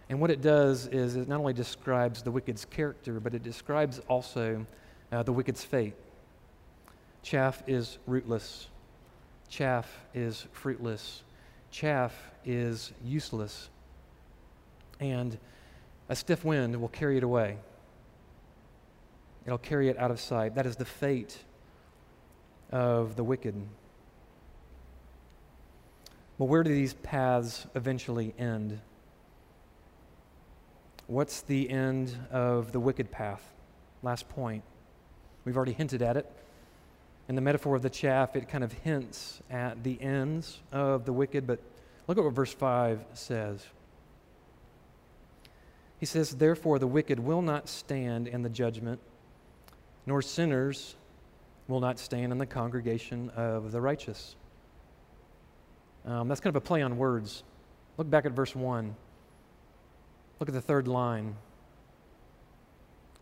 And 0.09 0.21
what 0.21 0.31
it 0.31 0.43
does 0.43 0.87
is 0.87 1.17
it 1.17 1.29
not 1.29 1.41
only 1.41 1.55
describes 1.55 2.23
the 2.23 2.31
wicked's 2.31 2.65
character, 2.65 3.21
but 3.21 3.35
it 3.35 3.43
describes 3.43 4.01
also 4.09 4.67
uh, 5.11 5.23
the 5.23 5.33
wicked's 5.33 5.65
fate. 5.65 5.95
Chaff 7.23 7.63
is 7.67 7.99
rootless, 8.07 8.69
chaff 9.49 9.91
is 10.13 10.47
fruitless, 10.53 11.23
chaff 11.71 12.15
is 12.45 12.93
useless, 13.03 13.71
and 15.01 15.39
a 16.09 16.17
stiff 16.17 16.45
wind 16.45 16.79
will 16.79 16.89
carry 16.89 17.17
it 17.17 17.23
away. 17.23 17.57
It'll 19.47 19.59
carry 19.59 19.89
it 19.89 19.99
out 19.99 20.11
of 20.11 20.21
sight. 20.21 20.55
That 20.55 20.67
is 20.67 20.77
the 20.77 20.85
fate 20.85 21.39
of 22.71 23.17
the 23.17 23.25
wicked. 23.25 23.55
But 26.39 26.47
where 26.47 26.63
do 26.63 26.71
these 26.71 26.95
paths 26.95 27.67
eventually 27.75 28.35
end? 28.39 28.81
What's 31.07 31.43
the 31.43 31.69
end 31.69 32.17
of 32.31 32.73
the 32.73 32.81
wicked 32.81 33.11
path? 33.11 33.43
Last 34.03 34.29
point. 34.31 34.63
We've 35.45 35.57
already 35.57 35.73
hinted 35.73 36.01
at 36.01 36.17
it. 36.17 36.31
In 37.29 37.35
the 37.35 37.43
metaphor 37.43 37.77
of 37.77 37.83
the 37.83 37.91
chaff, 37.91 38.37
it 38.37 38.49
kind 38.49 38.65
of 38.65 38.73
hints 38.73 39.43
at 39.51 39.83
the 39.83 40.01
ends 40.01 40.61
of 40.73 41.05
the 41.05 41.13
wicked, 41.13 41.47
but 41.47 41.59
look 42.07 42.17
at 42.17 42.25
what 42.25 42.33
verse 42.33 42.53
5 42.53 43.05
says. 43.13 43.67
He 46.01 46.07
says, 46.07 46.37
Therefore, 46.37 46.79
the 46.79 46.87
wicked 46.87 47.19
will 47.19 47.43
not 47.43 47.69
stand 47.69 48.27
in 48.27 48.43
the 48.43 48.49
judgment, 48.49 49.01
nor 50.07 50.23
sinners 50.23 50.97
will 51.69 51.81
not 51.81 51.99
stand 51.99 52.33
in 52.33 52.39
the 52.39 52.47
congregation 52.47 53.31
of 53.37 53.73
the 53.73 53.81
righteous. 53.81 54.37
Um, 56.07 56.29
that's 56.29 56.41
kind 56.41 56.55
of 56.55 56.63
a 56.63 56.67
play 56.67 56.83
on 56.83 56.97
words. 56.97 57.43
Look 57.97 58.11
back 58.11 58.27
at 58.27 58.33
verse 58.33 58.55
1. 58.55 58.95
Look 60.41 60.49
at 60.49 60.55
the 60.55 60.61
third 60.61 60.89
line. 60.89 61.37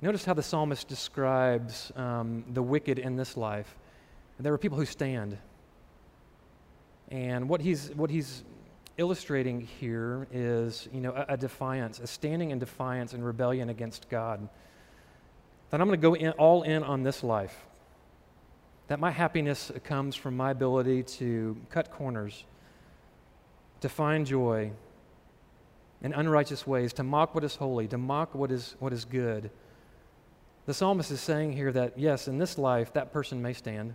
Notice 0.01 0.25
how 0.25 0.35
the 0.35 0.42
psalmist 0.42 0.88
describes 0.88 1.92
um, 1.94 2.44
the 2.53 2.62
wicked 2.62 2.98
in 2.98 3.16
this 3.16 3.37
life. 3.37 3.77
There 4.40 4.53
are 4.53 4.59
people 4.59 4.79
who 4.79 4.87
stand. 4.87 5.38
And 7.11 7.48
what 7.48 7.61
he's, 7.61 7.90
what 7.90 8.11
he's 8.11 8.42
illustrating 8.96 9.61
here 9.61 10.27
is, 10.33 10.88
you 10.92 11.01
know, 11.01 11.12
a, 11.12 11.35
a 11.35 11.37
defiance, 11.37 12.01
a 12.01 12.07
standing 12.07 12.51
in 12.51 12.59
defiance 12.59 13.12
and 13.12 13.25
rebellion 13.25 13.68
against 13.68 14.09
God. 14.09 14.48
That 15.70 15.81
I'm 15.81 15.87
going 15.87 16.01
to 16.01 16.03
go 16.03 16.14
in, 16.14 16.33
all 16.33 16.62
in 16.62 16.83
on 16.83 17.03
this 17.03 17.22
life. 17.22 17.66
That 18.88 18.98
my 18.98 19.11
happiness 19.11 19.70
comes 19.85 20.16
from 20.16 20.37
my 20.37 20.51
ability 20.51 21.05
to 21.05 21.57
cut 21.70 21.90
corners, 21.92 22.44
to 23.83 23.88
find 23.88 24.27
joy 24.27 24.72
in 26.03 26.12
unrighteous 26.12 26.67
ways, 26.67 26.93
to 26.95 27.03
mock 27.03 27.35
what 27.35 27.45
is 27.45 27.57
holy, 27.57 27.87
to 27.88 27.99
mock 27.99 28.35
what 28.35 28.51
is, 28.51 28.75
what 28.81 28.93
is 28.93 29.05
good. 29.05 29.51
The 30.67 30.75
psalmist 30.75 31.11
is 31.11 31.21
saying 31.21 31.53
here 31.53 31.73
that, 31.73 31.99
yes, 31.99 32.29
in 32.29 32.38
this 32.38 32.59
life, 32.59 32.93
that 32.93 33.12
person 33.12 33.41
may 33.41 33.53
stand. 33.53 33.95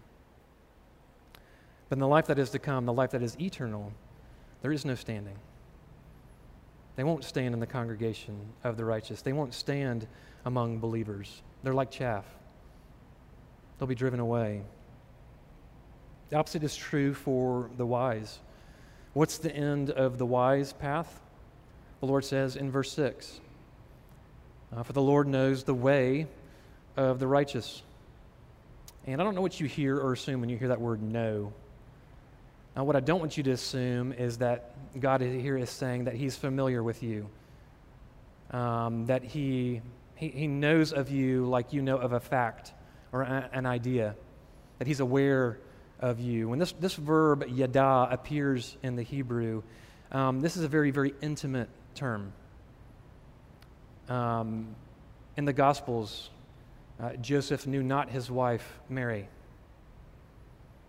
But 1.89 1.97
in 1.97 1.99
the 1.99 2.07
life 2.07 2.27
that 2.27 2.39
is 2.39 2.49
to 2.51 2.59
come, 2.59 2.85
the 2.85 2.93
life 2.93 3.11
that 3.11 3.21
is 3.21 3.39
eternal, 3.39 3.93
there 4.61 4.71
is 4.71 4.85
no 4.85 4.95
standing. 4.95 5.37
They 6.95 7.03
won't 7.03 7.23
stand 7.23 7.53
in 7.53 7.59
the 7.59 7.67
congregation 7.67 8.39
of 8.63 8.75
the 8.75 8.83
righteous. 8.83 9.21
They 9.21 9.33
won't 9.33 9.53
stand 9.53 10.07
among 10.45 10.79
believers. 10.79 11.41
They're 11.63 11.73
like 11.73 11.91
chaff, 11.91 12.25
they'll 13.77 13.87
be 13.87 13.95
driven 13.95 14.19
away. 14.19 14.63
The 16.29 16.37
opposite 16.37 16.63
is 16.63 16.75
true 16.75 17.13
for 17.13 17.69
the 17.77 17.85
wise. 17.85 18.39
What's 19.13 19.37
the 19.37 19.55
end 19.55 19.91
of 19.91 20.17
the 20.17 20.25
wise 20.25 20.73
path? 20.73 21.21
The 21.99 22.05
Lord 22.05 22.25
says 22.25 22.55
in 22.55 22.69
verse 22.69 22.91
6 22.91 23.39
uh, 24.75 24.83
For 24.83 24.93
the 24.93 25.01
Lord 25.01 25.27
knows 25.27 25.63
the 25.63 25.73
way 25.73 26.27
of 26.95 27.19
the 27.19 27.27
righteous. 27.27 27.81
And 29.05 29.21
I 29.21 29.23
don't 29.23 29.35
know 29.35 29.41
what 29.41 29.59
you 29.59 29.67
hear 29.67 29.97
or 29.97 30.13
assume 30.13 30.41
when 30.41 30.49
you 30.49 30.57
hear 30.57 30.67
that 30.67 30.81
word 30.81 31.01
know. 31.01 31.53
Now, 32.75 32.83
what 32.83 32.95
I 32.95 32.99
don't 32.99 33.19
want 33.19 33.37
you 33.37 33.43
to 33.43 33.51
assume 33.51 34.13
is 34.13 34.37
that 34.37 34.75
God 34.99 35.21
here 35.21 35.57
is 35.57 35.69
saying 35.69 36.03
that 36.03 36.13
He's 36.13 36.35
familiar 36.35 36.83
with 36.83 37.01
you, 37.01 37.27
um, 38.51 39.07
that 39.07 39.23
he, 39.23 39.81
he, 40.15 40.27
he 40.27 40.47
knows 40.47 40.93
of 40.93 41.09
you 41.09 41.45
like 41.47 41.73
you 41.73 41.81
know 41.81 41.97
of 41.97 42.11
a 42.11 42.19
fact 42.19 42.73
or 43.11 43.23
a, 43.23 43.49
an 43.51 43.65
idea, 43.65 44.15
that 44.77 44.87
He's 44.87 44.99
aware 44.99 45.57
of 45.99 46.19
you. 46.19 46.49
When 46.49 46.59
this, 46.59 46.73
this 46.73 46.93
verb 46.93 47.45
yada 47.47 48.09
appears 48.11 48.77
in 48.83 48.95
the 48.95 49.03
Hebrew, 49.03 49.63
um, 50.11 50.41
this 50.41 50.55
is 50.55 50.63
a 50.63 50.67
very, 50.67 50.91
very 50.91 51.15
intimate 51.21 51.69
term. 51.97 52.31
Um, 54.07 54.75
in 55.35 55.43
the 55.45 55.53
Gospels, 55.53 56.29
uh, 57.01 57.13
Joseph 57.13 57.67
knew 57.67 57.83
not 57.83 58.09
his 58.09 58.31
wife, 58.31 58.79
Mary, 58.87 59.27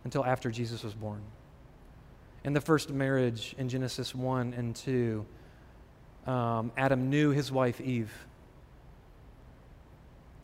until 0.04 0.24
after 0.24 0.50
Jesus 0.50 0.84
was 0.84 0.94
born. 0.94 1.22
In 2.44 2.52
the 2.52 2.60
first 2.60 2.90
marriage 2.90 3.54
in 3.58 3.68
Genesis 3.68 4.14
1 4.14 4.54
and 4.54 4.76
2, 4.76 5.26
um, 6.26 6.70
Adam 6.76 7.10
knew 7.10 7.30
his 7.30 7.50
wife 7.50 7.80
Eve. 7.80 8.12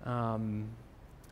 Um, 0.05 0.68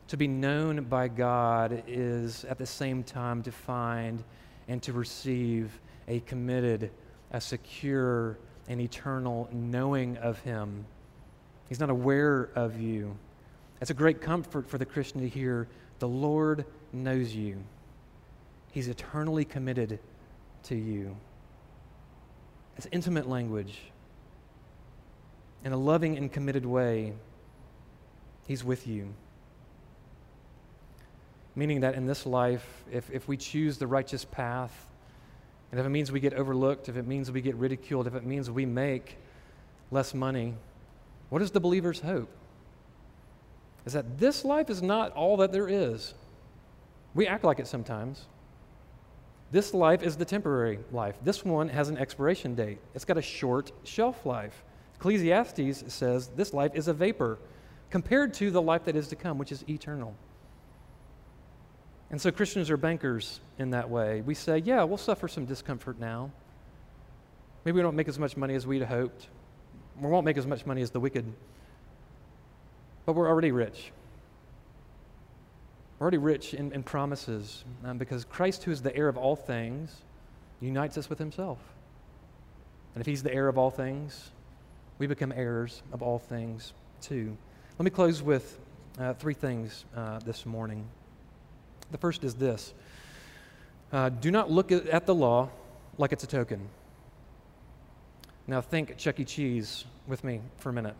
to 0.07 0.17
be 0.17 0.27
known 0.27 0.83
by 0.85 1.07
God 1.07 1.83
is 1.87 2.45
at 2.45 2.57
the 2.57 2.65
same 2.65 3.03
time 3.03 3.43
to 3.43 3.51
find 3.51 4.23
and 4.67 4.81
to 4.83 4.93
receive 4.93 5.79
a 6.07 6.19
committed, 6.21 6.91
a 7.31 7.41
secure, 7.41 8.37
and 8.67 8.79
eternal 8.79 9.49
knowing 9.51 10.17
of 10.17 10.39
Him. 10.39 10.85
He's 11.67 11.79
not 11.79 11.89
aware 11.89 12.49
of 12.55 12.79
you. 12.79 13.17
It's 13.81 13.91
a 13.91 13.95
great 13.95 14.21
comfort 14.21 14.69
for 14.69 14.77
the 14.77 14.85
Christian 14.85 15.21
to 15.21 15.27
hear 15.27 15.67
the 15.99 16.07
Lord 16.07 16.65
knows 16.91 17.33
you, 17.33 17.63
He's 18.71 18.87
eternally 18.87 19.45
committed 19.45 19.99
to 20.63 20.75
you. 20.75 21.15
It's 22.75 22.87
intimate 22.91 23.29
language. 23.29 23.79
In 25.63 25.71
a 25.71 25.77
loving 25.77 26.17
and 26.17 26.31
committed 26.31 26.65
way, 26.65 27.13
He's 28.47 28.63
with 28.63 28.87
you. 28.87 29.13
Meaning 31.55 31.81
that 31.81 31.95
in 31.95 32.05
this 32.05 32.25
life, 32.25 32.83
if, 32.91 33.09
if 33.11 33.27
we 33.27 33.37
choose 33.37 33.77
the 33.77 33.87
righteous 33.87 34.25
path, 34.25 34.87
and 35.73 35.79
if 35.79 35.87
it 35.87 35.89
means 35.89 36.11
we 36.11 36.19
get 36.19 36.35
overlooked, 36.35 36.87
if 36.87 36.97
it 36.97 37.07
means 37.07 37.31
we 37.31 37.41
get 37.41 37.55
ridiculed, 37.55 38.05
if 38.05 38.13
it 38.13 38.23
means 38.23 38.51
we 38.51 38.63
make 38.63 39.17
less 39.89 40.13
money, 40.13 40.53
what 41.29 41.41
is 41.41 41.49
the 41.49 41.59
believer's 41.59 41.99
hope? 41.99 42.29
Is 43.83 43.93
that 43.93 44.19
this 44.19 44.45
life 44.45 44.69
is 44.69 44.83
not 44.83 45.11
all 45.13 45.35
that 45.37 45.51
there 45.51 45.67
is. 45.67 46.13
We 47.15 47.25
act 47.25 47.43
like 47.43 47.59
it 47.59 47.65
sometimes. 47.65 48.27
This 49.51 49.73
life 49.73 50.03
is 50.03 50.15
the 50.15 50.25
temporary 50.25 50.77
life. 50.91 51.15
This 51.23 51.43
one 51.43 51.69
has 51.69 51.89
an 51.89 51.97
expiration 51.97 52.53
date, 52.53 52.77
it's 52.93 53.03
got 53.03 53.17
a 53.17 53.21
short 53.23 53.71
shelf 53.83 54.27
life. 54.27 54.63
Ecclesiastes 54.97 55.91
says 55.91 56.27
this 56.35 56.53
life 56.53 56.75
is 56.75 56.87
a 56.87 56.93
vapor 56.93 57.39
compared 57.89 58.35
to 58.35 58.51
the 58.51 58.61
life 58.61 58.83
that 58.83 58.95
is 58.95 59.07
to 59.07 59.15
come, 59.15 59.39
which 59.39 59.51
is 59.51 59.67
eternal. 59.67 60.13
And 62.13 62.21
so 62.21 62.29
Christians 62.29 62.69
are 62.69 62.77
bankers 62.77 63.39
in 63.57 63.71
that 63.71 63.89
way. 63.89 64.21
We 64.21 64.35
say, 64.35 64.59
yeah, 64.59 64.83
we'll 64.83 64.99
suffer 64.99 65.27
some 65.27 65.45
discomfort 65.45 65.99
now. 65.99 66.29
Maybe 67.65 67.77
we 67.77 67.81
don't 67.81 67.95
make 67.95 68.07
as 68.07 68.19
much 68.19 68.37
money 68.37 68.53
as 68.53 68.67
we'd 68.67 68.83
hoped. 68.83 69.29
We 69.99 70.07
won't 70.07 70.23
make 70.23 70.37
as 70.37 70.45
much 70.45 70.63
money 70.67 70.83
as 70.83 70.91
the 70.91 70.99
wicked. 70.99 71.25
But 73.07 73.13
we're 73.13 73.27
already 73.27 73.51
rich. 73.51 73.91
We're 75.97 76.03
already 76.03 76.19
rich 76.19 76.53
in, 76.53 76.71
in 76.71 76.83
promises 76.83 77.65
um, 77.83 77.97
because 77.97 78.25
Christ, 78.25 78.63
who 78.63 78.69
is 78.69 78.83
the 78.83 78.95
heir 78.95 79.07
of 79.07 79.17
all 79.17 79.35
things, 79.35 80.03
unites 80.61 80.99
us 80.99 81.09
with 81.09 81.17
himself. 81.17 81.57
And 82.93 83.01
if 83.01 83.07
he's 83.07 83.23
the 83.23 83.33
heir 83.33 83.47
of 83.47 83.57
all 83.57 83.71
things, 83.71 84.29
we 84.99 85.07
become 85.07 85.31
heirs 85.31 85.81
of 85.91 86.03
all 86.03 86.19
things 86.19 86.73
too. 87.01 87.35
Let 87.79 87.85
me 87.85 87.89
close 87.89 88.21
with 88.21 88.59
uh, 88.99 89.15
three 89.15 89.33
things 89.33 89.85
uh, 89.95 90.19
this 90.19 90.45
morning. 90.45 90.87
The 91.91 91.97
first 91.97 92.23
is 92.23 92.35
this 92.35 92.73
uh, 93.91 94.09
do 94.09 94.31
not 94.31 94.49
look 94.49 94.71
at 94.71 95.05
the 95.05 95.15
law 95.15 95.49
like 95.97 96.11
it's 96.11 96.23
a 96.23 96.27
token. 96.27 96.67
Now, 98.47 98.59
think 98.59 98.97
Chuck 98.97 99.19
E. 99.19 99.25
Cheese 99.25 99.85
with 100.07 100.23
me 100.23 100.41
for 100.57 100.69
a 100.69 100.73
minute. 100.73 100.95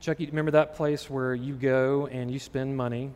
Chuck 0.00 0.20
E. 0.20 0.26
Remember 0.26 0.50
that 0.50 0.74
place 0.74 1.08
where 1.08 1.34
you 1.34 1.54
go 1.54 2.08
and 2.08 2.30
you 2.30 2.38
spend 2.38 2.76
money 2.76 3.12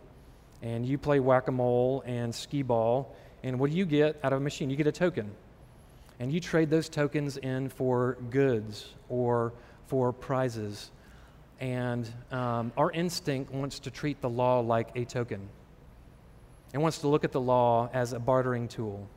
and 0.62 0.86
you 0.86 0.98
play 0.98 1.18
whack 1.18 1.48
a 1.48 1.52
mole 1.52 2.02
and 2.06 2.34
skee 2.34 2.62
ball, 2.62 3.14
and 3.42 3.58
what 3.58 3.70
do 3.70 3.76
you 3.76 3.86
get 3.86 4.18
out 4.22 4.32
of 4.32 4.40
a 4.40 4.42
machine? 4.42 4.70
You 4.70 4.76
get 4.76 4.86
a 4.86 4.92
token. 4.92 5.30
And 6.18 6.32
you 6.32 6.40
trade 6.40 6.70
those 6.70 6.88
tokens 6.88 7.36
in 7.36 7.68
for 7.68 8.16
goods 8.30 8.94
or 9.08 9.52
for 9.86 10.12
prizes. 10.12 10.90
And 11.60 12.08
um, 12.30 12.72
our 12.76 12.90
instinct 12.90 13.52
wants 13.52 13.80
to 13.80 13.90
treat 13.90 14.20
the 14.20 14.28
law 14.28 14.60
like 14.60 14.88
a 14.94 15.04
token. 15.04 15.48
It 16.72 16.78
wants 16.78 16.98
to 16.98 17.08
look 17.08 17.24
at 17.24 17.32
the 17.32 17.40
law 17.40 17.88
as 17.92 18.12
a 18.12 18.18
bartering 18.18 18.68
tool. 18.68 19.08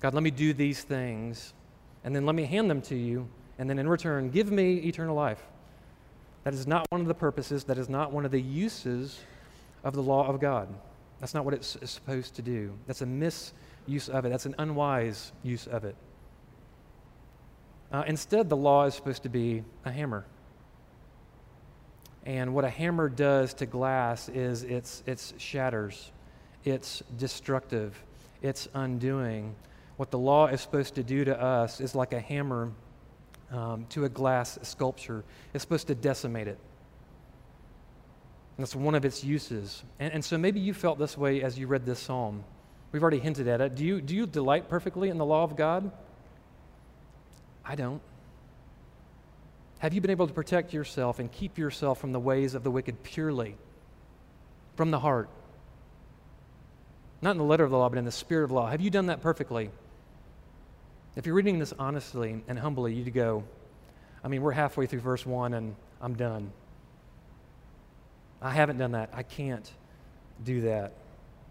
God, 0.00 0.12
let 0.12 0.22
me 0.22 0.30
do 0.30 0.52
these 0.52 0.82
things, 0.82 1.54
and 2.04 2.14
then 2.14 2.26
let 2.26 2.34
me 2.34 2.44
hand 2.44 2.68
them 2.68 2.82
to 2.82 2.94
you, 2.94 3.28
and 3.58 3.70
then 3.70 3.78
in 3.78 3.88
return, 3.88 4.30
give 4.30 4.50
me 4.50 4.76
eternal 4.76 5.14
life. 5.14 5.42
That 6.42 6.52
is 6.52 6.66
not 6.66 6.86
one 6.90 7.00
of 7.00 7.06
the 7.06 7.14
purposes, 7.14 7.64
that 7.64 7.78
is 7.78 7.88
not 7.88 8.12
one 8.12 8.26
of 8.26 8.30
the 8.30 8.40
uses 8.40 9.20
of 9.82 9.94
the 9.94 10.02
law 10.02 10.26
of 10.26 10.40
God. 10.40 10.68
That's 11.20 11.32
not 11.32 11.44
what 11.44 11.54
it's 11.54 11.78
supposed 11.84 12.34
to 12.34 12.42
do. 12.42 12.74
That's 12.86 13.00
a 13.00 13.06
misuse 13.06 14.10
of 14.10 14.26
it, 14.26 14.28
that's 14.28 14.44
an 14.46 14.54
unwise 14.58 15.32
use 15.42 15.66
of 15.66 15.84
it. 15.84 15.96
Uh, 17.90 18.02
instead, 18.06 18.48
the 18.48 18.56
law 18.56 18.84
is 18.84 18.94
supposed 18.94 19.22
to 19.22 19.28
be 19.28 19.64
a 19.84 19.90
hammer. 19.90 20.26
And 22.24 22.54
what 22.54 22.64
a 22.64 22.70
hammer 22.70 23.08
does 23.08 23.54
to 23.54 23.66
glass 23.66 24.28
is 24.28 24.62
it's, 24.62 25.02
it's 25.06 25.34
shatters, 25.36 26.10
it's 26.64 27.02
destructive, 27.18 28.02
it's 28.40 28.66
undoing. 28.74 29.54
What 29.96 30.10
the 30.10 30.18
law 30.18 30.46
is 30.46 30.60
supposed 30.60 30.94
to 30.94 31.02
do 31.02 31.24
to 31.26 31.40
us 31.40 31.80
is 31.80 31.94
like 31.94 32.12
a 32.12 32.20
hammer 32.20 32.72
um, 33.52 33.86
to 33.90 34.04
a 34.04 34.08
glass 34.08 34.58
sculpture, 34.62 35.22
it's 35.52 35.62
supposed 35.62 35.86
to 35.88 35.94
decimate 35.94 36.48
it. 36.48 36.58
And 38.56 38.64
that's 38.64 38.74
one 38.74 38.94
of 38.94 39.04
its 39.04 39.22
uses. 39.22 39.82
And, 39.98 40.14
and 40.14 40.24
so 40.24 40.38
maybe 40.38 40.60
you 40.60 40.72
felt 40.72 40.98
this 40.98 41.18
way 41.18 41.42
as 41.42 41.58
you 41.58 41.66
read 41.66 41.84
this 41.84 41.98
psalm. 41.98 42.44
We've 42.92 43.02
already 43.02 43.18
hinted 43.18 43.48
at 43.48 43.60
it. 43.60 43.74
Do 43.74 43.84
you, 43.84 44.00
do 44.00 44.14
you 44.14 44.26
delight 44.26 44.68
perfectly 44.68 45.08
in 45.08 45.18
the 45.18 45.24
law 45.24 45.42
of 45.42 45.56
God? 45.56 45.90
I 47.64 47.74
don't. 47.74 48.00
Have 49.84 49.92
you 49.92 50.00
been 50.00 50.10
able 50.10 50.26
to 50.26 50.32
protect 50.32 50.72
yourself 50.72 51.18
and 51.18 51.30
keep 51.30 51.58
yourself 51.58 52.00
from 52.00 52.12
the 52.12 52.18
ways 52.18 52.54
of 52.54 52.64
the 52.64 52.70
wicked 52.70 53.02
purely, 53.02 53.54
from 54.76 54.90
the 54.90 54.98
heart? 54.98 55.28
Not 57.20 57.32
in 57.32 57.36
the 57.36 57.44
letter 57.44 57.64
of 57.64 57.70
the 57.70 57.76
law, 57.76 57.90
but 57.90 57.98
in 57.98 58.06
the 58.06 58.10
spirit 58.10 58.44
of 58.44 58.48
the 58.48 58.54
law. 58.54 58.70
Have 58.70 58.80
you 58.80 58.88
done 58.88 59.06
that 59.06 59.20
perfectly? 59.20 59.68
If 61.16 61.26
you're 61.26 61.34
reading 61.34 61.58
this 61.58 61.74
honestly 61.78 62.42
and 62.48 62.58
humbly, 62.58 62.94
you'd 62.94 63.12
go, 63.12 63.44
I 64.24 64.28
mean, 64.28 64.40
we're 64.40 64.52
halfway 64.52 64.86
through 64.86 65.00
verse 65.00 65.26
1 65.26 65.52
and 65.52 65.76
I'm 66.00 66.14
done. 66.14 66.50
I 68.40 68.52
haven't 68.52 68.78
done 68.78 68.92
that. 68.92 69.10
I 69.12 69.22
can't 69.22 69.70
do 70.42 70.62
that. 70.62 70.94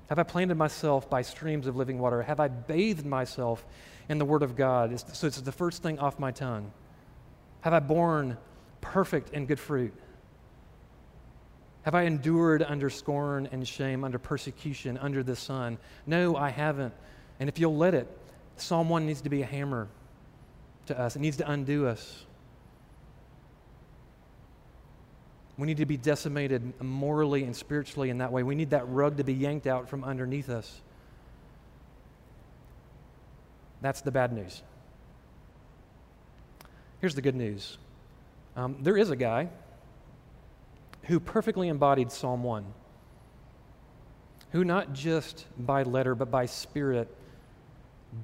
Have 0.09 0.17
I 0.17 0.23
planted 0.23 0.55
myself 0.55 1.07
by 1.07 1.21
streams 1.21 1.67
of 1.67 1.75
living 1.75 1.99
water? 1.99 2.23
Have 2.23 2.39
I 2.39 2.47
bathed 2.47 3.05
myself 3.05 3.63
in 4.09 4.17
the 4.17 4.25
Word 4.25 4.41
of 4.41 4.55
God. 4.55 4.99
so 5.15 5.27
it's 5.27 5.39
the 5.39 5.51
first 5.51 5.83
thing 5.83 5.99
off 5.99 6.17
my 6.17 6.31
tongue. 6.31 6.71
Have 7.63 7.71
I 7.71 7.79
borne 7.79 8.37
perfect 8.81 9.29
and 9.33 9.47
good 9.47 9.59
fruit? 9.59 9.93
Have 11.83 11.95
I 11.95 12.03
endured 12.03 12.61
under 12.61 12.89
scorn 12.89 13.47
and 13.53 13.65
shame, 13.65 14.03
under 14.03 14.19
persecution, 14.19 14.97
under 14.97 15.23
the 15.23 15.35
sun? 15.37 15.77
No, 16.05 16.35
I 16.35 16.49
haven't. 16.49 16.93
And 17.39 17.47
if 17.47 17.59
you'll 17.59 17.77
let 17.77 17.93
it, 17.93 18.05
Psalm 18.57 18.89
1 18.89 19.05
needs 19.05 19.21
to 19.21 19.29
be 19.29 19.41
a 19.41 19.45
hammer 19.45 19.87
to 20.87 20.99
us, 20.99 21.15
it 21.15 21.19
needs 21.19 21.37
to 21.37 21.49
undo 21.49 21.87
us. 21.87 22.25
We 25.57 25.65
need 25.65 25.77
to 25.77 25.85
be 25.85 25.95
decimated 25.95 26.81
morally 26.81 27.45
and 27.45 27.55
spiritually 27.55 28.09
in 28.09 28.17
that 28.17 28.33
way. 28.33 28.43
We 28.43 28.55
need 28.55 28.71
that 28.71 28.89
rug 28.89 29.17
to 29.17 29.23
be 29.23 29.33
yanked 29.33 29.67
out 29.67 29.87
from 29.87 30.03
underneath 30.03 30.49
us. 30.49 30.81
That's 33.79 34.01
the 34.01 34.11
bad 34.11 34.33
news. 34.33 34.63
Here's 37.03 37.15
the 37.15 37.21
good 37.21 37.35
news 37.35 37.77
um, 38.55 38.77
there 38.79 38.95
is 38.95 39.09
a 39.09 39.17
guy 39.17 39.49
who 41.01 41.19
perfectly 41.19 41.67
embodied 41.67 42.13
Psalm 42.13 42.43
1, 42.43 42.63
who 44.53 44.63
not 44.63 44.93
just 44.93 45.45
by 45.59 45.83
letter, 45.83 46.15
but 46.15 46.31
by 46.31 46.45
spirit, 46.45 47.13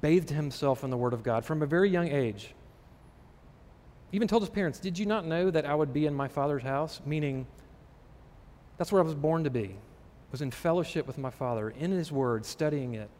bathed 0.00 0.30
himself 0.30 0.82
in 0.82 0.88
the 0.88 0.96
Word 0.96 1.12
of 1.12 1.22
God 1.22 1.44
from 1.44 1.60
a 1.60 1.66
very 1.66 1.90
young 1.90 2.08
age. 2.08 2.54
Even 4.12 4.26
told 4.26 4.40
his 4.40 4.48
parents, 4.48 4.78
Did 4.78 4.98
you 4.98 5.04
not 5.04 5.26
know 5.26 5.50
that 5.50 5.66
I 5.66 5.74
would 5.74 5.92
be 5.92 6.06
in 6.06 6.14
my 6.14 6.28
father's 6.28 6.62
house? 6.62 7.02
Meaning, 7.04 7.46
that's 8.78 8.90
where 8.90 9.02
I 9.02 9.04
was 9.04 9.14
born 9.14 9.44
to 9.44 9.50
be, 9.50 9.76
was 10.32 10.40
in 10.40 10.50
fellowship 10.50 11.06
with 11.06 11.18
my 11.18 11.28
father, 11.28 11.68
in 11.68 11.90
his 11.90 12.10
Word, 12.10 12.46
studying 12.46 12.94
it. 12.94 13.10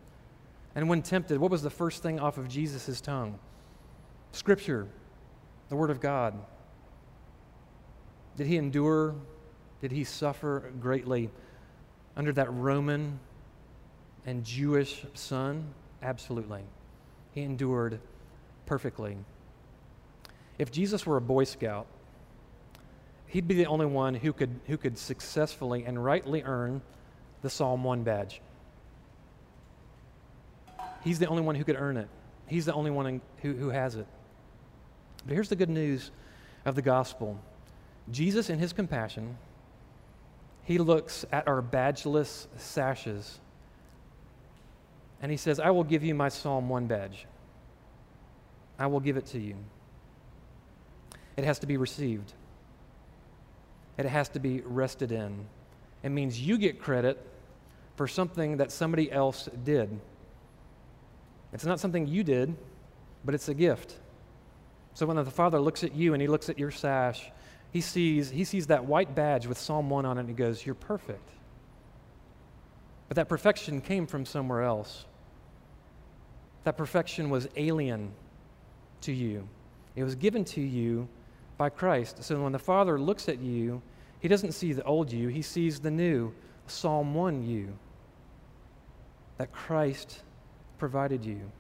And 0.75 0.89
when 0.89 1.03
tempted, 1.03 1.37
what 1.37 1.51
was 1.51 1.61
the 1.61 1.69
first 1.69 2.03
thing 2.03 2.19
off 2.19 2.39
of 2.39 2.49
Jesus' 2.49 3.03
tongue? 3.03 3.39
Scripture, 4.33 4.89
the 5.71 5.77
Word 5.77 5.91
of 5.91 6.01
God. 6.01 6.35
Did 8.37 8.47
he 8.47 8.59
endure? 8.59 9.15
Did 9.81 9.93
he 9.93 10.05
suffer 10.05 10.71
greatly 10.79 11.31
under 12.17 12.33
that 12.33 12.53
Roman 12.53 13.19
and 14.27 14.45
Jewish 14.45 15.07
sun? 15.15 15.73
Absolutely. 16.03 16.63
He 17.33 17.43
endured 17.43 18.01
perfectly. 18.67 19.17
If 20.59 20.71
Jesus 20.71 21.07
were 21.07 21.17
a 21.17 21.23
Boy 21.23 21.45
Scout, 21.45 21.87
he'd 23.29 23.49
be 23.49 23.55
the 23.55 23.67
only 23.67 23.87
one 23.87 24.15
who 24.15 24.33
could, 24.33 24.61
who 24.67 24.77
could 24.77 24.99
successfully 24.99 25.85
and 25.85 26.05
rightly 26.05 26.43
earn 26.43 26.83
the 27.43 27.49
Psalm 27.49 27.85
1 27.85 28.03
badge. 28.03 28.43
He's 31.03 31.19
the 31.19 31.27
only 31.27 31.43
one 31.43 31.55
who 31.55 31.65
could 31.65 31.77
earn 31.77 31.97
it. 31.97 32.09
He's 32.47 32.67
the 32.67 32.75
only 32.75 32.91
one 32.91 33.21
who, 33.41 33.55
who 33.55 33.71
has 33.71 33.95
it. 33.95 34.07
But 35.27 35.35
here's 35.35 35.49
the 35.49 35.57
good 35.57 35.71
news 35.71 36.11
of 36.65 36.75
the 36.75 36.83
gospel 36.83 37.39
Jesus, 38.11 38.51
in 38.51 38.59
his 38.59 38.73
compassion, 38.73 39.37
he 40.65 40.79
looks 40.79 41.25
at 41.33 41.47
our 41.47 41.63
badgeless 41.63 42.47
sashes 42.57 43.39
and 45.23 45.31
he 45.31 45.37
says, 45.37 45.61
I 45.61 45.71
will 45.71 45.85
give 45.85 46.03
you 46.03 46.15
my 46.15 46.29
Psalm 46.29 46.69
1 46.69 46.87
badge. 46.87 47.27
I 48.79 48.87
will 48.87 49.01
give 49.01 49.17
it 49.17 49.27
to 49.27 49.39
you. 49.39 49.57
It 51.37 51.45
has 51.45 51.59
to 51.61 51.67
be 51.67 51.77
received, 51.77 52.33
it 53.99 54.07
has 54.07 54.29
to 54.31 54.41
be 54.41 54.63
rested 54.65 55.13
in. 55.13 55.47
It 56.03 56.09
means 56.09 56.41
you 56.41 56.57
get 56.57 56.81
credit 56.81 57.23
for 57.97 58.09
something 58.09 58.57
that 58.57 58.73
somebody 58.73 59.13
else 59.13 59.51
did. 59.65 60.01
It's 61.53 61.67
not 61.67 61.79
something 61.79 62.07
you 62.07 62.25
did, 62.25 62.57
but 63.23 63.35
it's 63.35 63.51
a 63.51 63.55
gift. 63.55 63.99
So 64.95 65.07
when 65.07 65.17
the 65.17 65.25
Father 65.25 65.61
looks 65.61 65.85
at 65.85 65.95
you 65.95 66.15
and 66.15 66.21
he 66.21 66.29
looks 66.29 66.49
at 66.49 66.59
your 66.59 66.71
sash, 66.71 67.31
he 67.73 67.81
sees, 67.81 68.31
he 68.31 68.45
sees 68.45 68.67
that 68.67 68.85
white 68.85 69.15
badge 69.15 69.47
with 69.47 69.59
Psalm 69.59 69.89
1 69.89 70.05
on 70.05 70.17
it 70.17 70.21
and 70.21 70.29
he 70.29 70.35
goes, 70.35 70.65
You're 70.65 70.75
perfect. 70.75 71.29
But 73.09 73.17
that 73.17 73.29
perfection 73.29 73.81
came 73.81 74.07
from 74.07 74.25
somewhere 74.25 74.63
else. 74.63 75.07
That 76.65 76.77
perfection 76.77 77.31
was 77.31 77.49
alien 77.57 78.13
to 79.03 79.13
you. 79.13 79.49
It 79.97 80.05
was 80.05 80.15
given 80.15 80.45
to 80.47 80.61
you 80.61 81.09
by 81.57 81.71
Christ. 81.71 82.23
So 82.23 82.43
when 82.43 82.53
the 82.53 82.59
Father 82.59 82.99
looks 82.99 83.29
at 83.29 83.41
you, 83.41 83.83
he 84.21 84.29
doesn't 84.29 84.53
see 84.53 84.73
the 84.73 84.85
old 84.85 85.11
you, 85.11 85.29
he 85.29 85.43
sees 85.43 85.81
the 85.81 85.91
new 85.91 86.33
Psalm 86.67 87.15
1 87.15 87.43
you 87.43 87.77
that 89.39 89.53
Christ 89.53 90.23
provided 90.79 91.25
you. 91.25 91.51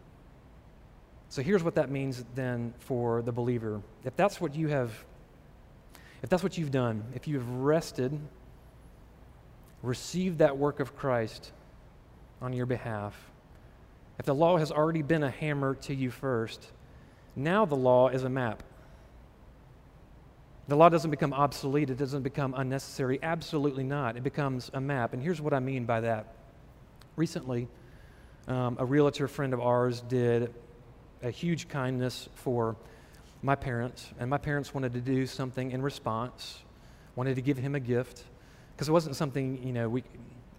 So 1.30 1.42
here's 1.42 1.62
what 1.62 1.76
that 1.76 1.92
means 1.92 2.24
then 2.34 2.74
for 2.80 3.22
the 3.22 3.30
believer. 3.30 3.80
If 4.04 4.16
that's 4.16 4.40
what 4.40 4.56
you 4.56 4.66
have, 4.66 4.92
if 6.24 6.28
that's 6.28 6.42
what 6.42 6.58
you've 6.58 6.72
done, 6.72 7.04
if 7.14 7.28
you've 7.28 7.48
rested, 7.48 8.18
received 9.80 10.38
that 10.38 10.58
work 10.58 10.80
of 10.80 10.96
Christ 10.96 11.52
on 12.42 12.52
your 12.52 12.66
behalf, 12.66 13.14
if 14.18 14.26
the 14.26 14.34
law 14.34 14.56
has 14.58 14.72
already 14.72 15.02
been 15.02 15.22
a 15.22 15.30
hammer 15.30 15.76
to 15.76 15.94
you 15.94 16.10
first, 16.10 16.66
now 17.36 17.64
the 17.64 17.76
law 17.76 18.08
is 18.08 18.24
a 18.24 18.28
map. 18.28 18.64
The 20.66 20.76
law 20.76 20.88
doesn't 20.88 21.12
become 21.12 21.32
obsolete, 21.32 21.90
it 21.90 21.96
doesn't 21.96 22.22
become 22.22 22.54
unnecessary. 22.56 23.20
Absolutely 23.22 23.84
not. 23.84 24.16
It 24.16 24.24
becomes 24.24 24.68
a 24.74 24.80
map. 24.80 25.12
And 25.12 25.22
here's 25.22 25.40
what 25.40 25.54
I 25.54 25.60
mean 25.60 25.84
by 25.84 26.00
that. 26.00 26.34
Recently, 27.14 27.68
um, 28.48 28.76
a 28.80 28.84
realtor 28.84 29.28
friend 29.28 29.54
of 29.54 29.60
ours 29.60 30.00
did 30.00 30.52
a 31.22 31.30
huge 31.30 31.68
kindness 31.68 32.28
for 32.34 32.76
my 33.42 33.54
parents, 33.54 34.10
and 34.18 34.28
my 34.28 34.38
parents 34.38 34.74
wanted 34.74 34.92
to 34.92 35.00
do 35.00 35.26
something 35.26 35.70
in 35.70 35.82
response, 35.82 36.60
wanted 37.16 37.36
to 37.36 37.42
give 37.42 37.56
him 37.56 37.74
a 37.74 37.80
gift, 37.80 38.24
because 38.74 38.88
it 38.88 38.92
wasn't 38.92 39.16
something, 39.16 39.62
you 39.62 39.72
know, 39.72 39.88
we, 39.88 40.02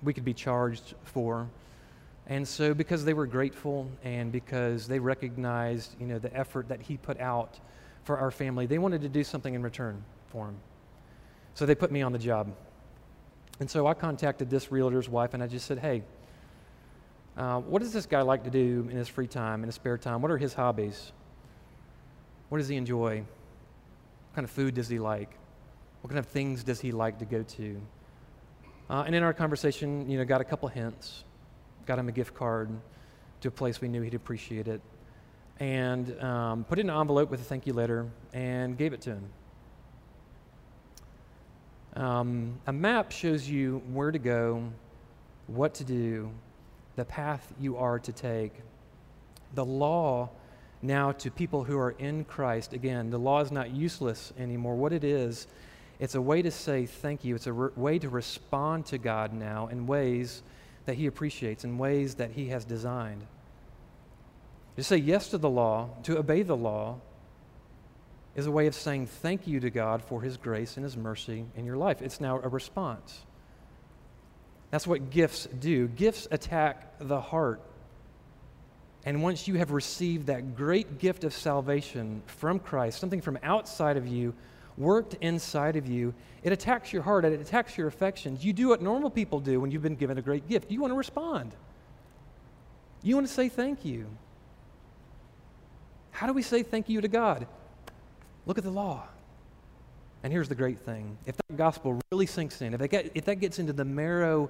we 0.04 0.14
could 0.14 0.26
be 0.26 0.34
charged 0.34 0.96
for. 1.04 1.48
And 2.28 2.48
so, 2.48 2.74
because 2.74 3.04
they 3.04 3.14
were 3.14 3.26
grateful 3.26 3.90
and 4.04 4.32
because 4.32 4.88
they 4.88 5.00
recognized, 5.00 5.96
you 6.00 6.08
know, 6.08 6.20
the 6.20 6.36
effort 6.36 6.68
that 6.70 6.82
he 6.82 6.98
put 6.98 7.20
out 7.20 7.60
for 8.04 8.18
our 8.18 8.32
family, 8.32 8.66
they 8.66 8.78
wanted 8.78 9.02
to 9.02 9.10
do 9.10 9.24
something 9.24 9.54
in 9.54 9.62
return 9.62 10.04
for 10.30 10.48
him. 10.48 10.56
So 11.54 11.66
they 11.66 11.76
put 11.76 11.92
me 11.92 12.02
on 12.02 12.14
the 12.14 12.20
job. 12.20 12.54
And 13.60 13.70
so 13.70 13.86
I 13.86 13.94
contacted 13.94 14.50
this 14.50 14.72
realtor's 14.72 15.10
wife 15.10 15.34
and 15.34 15.44
I 15.44 15.48
just 15.48 15.66
said, 15.66 15.80
hey, 15.80 16.04
uh, 17.38 17.60
what 17.60 17.82
does 17.82 17.94
this 17.94 18.06
guy 18.06 18.22
like 18.22 18.44
to 18.44 18.50
do 18.50 18.88
in 18.90 18.98
his 18.98 19.08
free 19.08 19.28
time, 19.28 19.64
in 19.64 19.68
his 19.68 19.76
spare 19.76 19.98
time? 19.98 20.22
What 20.22 20.32
are 20.32 20.38
his 20.38 20.54
hobbies? 20.54 21.12
What 22.50 22.58
does 22.58 22.68
he 22.68 22.76
enjoy? 22.76 23.20
What 23.20 24.36
kind 24.36 24.46
of 24.46 24.52
food 24.52 24.74
does 24.76 24.90
he 24.90 25.00
like? 25.00 25.38
What 26.02 26.10
kind 26.10 26.20
of 26.20 26.26
things 26.26 26.64
does 26.64 26.82
he 26.82 26.92
like 26.92 27.20
to 27.20 27.26
go 27.26 27.44
to? 27.44 27.82
Uh, 28.90 29.04
and 29.06 29.16
in 29.16 29.24
our 29.24 29.34
conversation, 29.34 30.10
you 30.10 30.18
know, 30.18 30.26
got 30.26 30.42
a 30.42 30.44
couple 30.44 30.68
hints, 30.68 31.24
got 31.86 31.98
him 31.98 32.10
a 32.10 32.12
gift 32.12 32.34
card 32.34 32.70
to 33.40 33.48
a 33.48 33.52
place 33.52 33.80
we 33.80 33.88
knew 33.88 34.02
he'd 34.02 34.14
appreciate 34.14 34.68
it, 34.68 34.82
and 35.60 36.22
um, 36.22 36.64
put 36.66 36.78
it 36.78 36.82
in 36.82 36.90
an 36.90 37.00
envelope 37.00 37.32
with 37.32 37.40
a 37.40 37.44
thank 37.44 37.66
you 37.66 37.74
letter 37.74 38.08
and 38.34 38.78
gave 38.78 38.94
it 38.94 39.02
to 39.02 39.12
him. 39.12 39.24
Um, 41.96 42.60
a 42.68 42.74
map 42.74 43.12
shows 43.12 43.48
you 43.48 43.82
where 43.92 44.12
to 44.12 44.20
go, 44.20 44.64
what 45.48 45.74
to 45.76 45.84
do, 45.84 46.32
the 46.96 47.06
path 47.06 47.54
you 47.60 47.78
are 47.78 48.00
to 48.00 48.12
take. 48.12 48.54
The 49.54 49.66
law, 49.66 50.30
now 50.82 51.12
to 51.14 51.32
people 51.32 51.64
who 51.64 51.78
are 51.78 51.92
in 51.92 52.24
Christ, 52.26 52.74
again, 52.74 53.10
the 53.10 53.18
law 53.18 53.42
is 53.42 53.52
not 53.52 53.72
useless 53.72 54.34
anymore. 54.38 54.76
What 54.76 54.94
it 54.94 55.04
is, 55.04 55.48
it's 56.00 56.16
a 56.16 56.22
way 56.22 56.42
to 56.42 56.52
say 56.52 56.86
thank 56.86 57.24
you. 57.24 57.36
It's 57.36 57.48
a 57.48 57.54
re- 57.54 57.70
way 57.76 58.00
to 58.00 58.10
respond 58.10 58.88
to 58.88 58.98
God 58.98 59.34
now 59.34 59.68
in 59.68 59.88
ways 59.88 60.42
that 60.86 60.96
He 60.96 61.06
appreciates, 61.06 61.64
in 61.64 61.78
ways 61.78 62.16
that 62.16 62.32
He 62.32 62.48
has 62.48 62.66
designed. 62.66 63.26
To 64.78 64.84
say 64.84 64.98
yes 64.98 65.28
to 65.30 65.38
the 65.38 65.50
law, 65.50 65.90
to 66.04 66.18
obey 66.18 66.42
the 66.42 66.58
law, 66.58 67.00
is 68.36 68.46
a 68.48 68.52
way 68.52 68.66
of 68.66 68.74
saying 68.74 69.08
thank 69.08 69.46
you 69.46 69.60
to 69.60 69.70
God 69.70 70.02
for 70.02 70.22
His 70.22 70.38
grace 70.38 70.78
and 70.78 70.84
His 70.84 70.98
mercy 70.98 71.46
in 71.56 71.66
your 71.66 71.78
life. 71.78 72.02
It's 72.02 72.22
now 72.22 72.40
a 72.42 72.48
response. 72.48 73.22
That's 74.72 74.88
what 74.88 75.10
gifts 75.10 75.48
do. 75.60 75.88
Gifts 75.88 76.28
attack 76.32 76.98
the 77.00 77.20
heart. 77.20 77.62
And 79.06 79.22
once 79.22 79.48
you 79.48 79.56
have 79.56 79.72
received 79.72 80.28
that 80.28 80.56
great 80.56 81.00
gift 81.00 81.24
of 81.24 81.34
salvation 81.34 82.22
from 82.26 82.60
Christ, 82.60 83.00
something 83.00 83.22
from 83.22 83.38
outside 83.44 83.98
of 83.98 84.08
you, 84.08 84.34
worked 84.78 85.16
inside 85.16 85.76
of 85.76 85.88
you, 85.88 86.14
it 86.44 86.54
attacks 86.54 86.94
your 86.94 87.02
heart, 87.02 87.26
it 87.26 87.40
attacks 87.40 87.78
your 87.78 87.88
affections. 87.88 88.46
You 88.46 88.54
do 88.54 88.70
what 88.70 88.82
normal 88.82 89.10
people 89.10 89.40
do 89.40 89.60
when 89.60 89.72
you've 89.72 89.82
been 89.82 89.96
given 89.96 90.18
a 90.18 90.22
great 90.22 90.48
gift. 90.48 90.72
You 90.72 90.80
want 90.82 90.92
to 90.92 90.98
respond, 90.98 91.54
you 93.04 93.16
want 93.16 93.28
to 93.28 93.34
say 93.34 93.50
thank 93.50 93.84
you. 93.84 94.08
How 96.12 96.28
do 96.28 96.34
we 96.34 96.44
say 96.44 96.62
thank 96.62 96.88
you 96.88 97.02
to 97.02 97.08
God? 97.08 97.48
Look 98.46 98.58
at 98.58 98.64
the 98.64 98.72
law. 98.72 99.04
And 100.24 100.32
here's 100.32 100.50
the 100.50 100.56
great 100.56 100.80
thing 100.80 101.18
if 101.26 101.36
that 101.38 101.58
gospel 101.58 102.00
really 102.12 102.26
sinks 102.26 102.62
in, 102.62 102.74
if, 102.74 102.90
get, 102.90 103.12
if 103.16 103.26
that 103.26 103.36
gets 103.36 103.60
into 103.60 103.74
the 103.74 103.86
marrow 103.86 104.50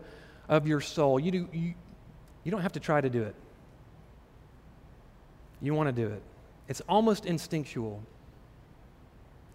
of 0.49 0.67
your 0.67 0.81
soul, 0.81 1.19
you, 1.19 1.31
do, 1.31 1.49
you, 1.53 1.73
you 2.43 2.51
don't 2.51 2.61
have 2.61 2.73
to 2.73 2.79
try 2.79 2.99
to 2.99 3.09
do 3.09 3.23
it. 3.23 3.35
You 5.61 5.73
want 5.73 5.87
to 5.87 5.93
do 5.93 6.11
it. 6.11 6.21
It's 6.67 6.81
almost 6.89 7.25
instinctual, 7.25 8.01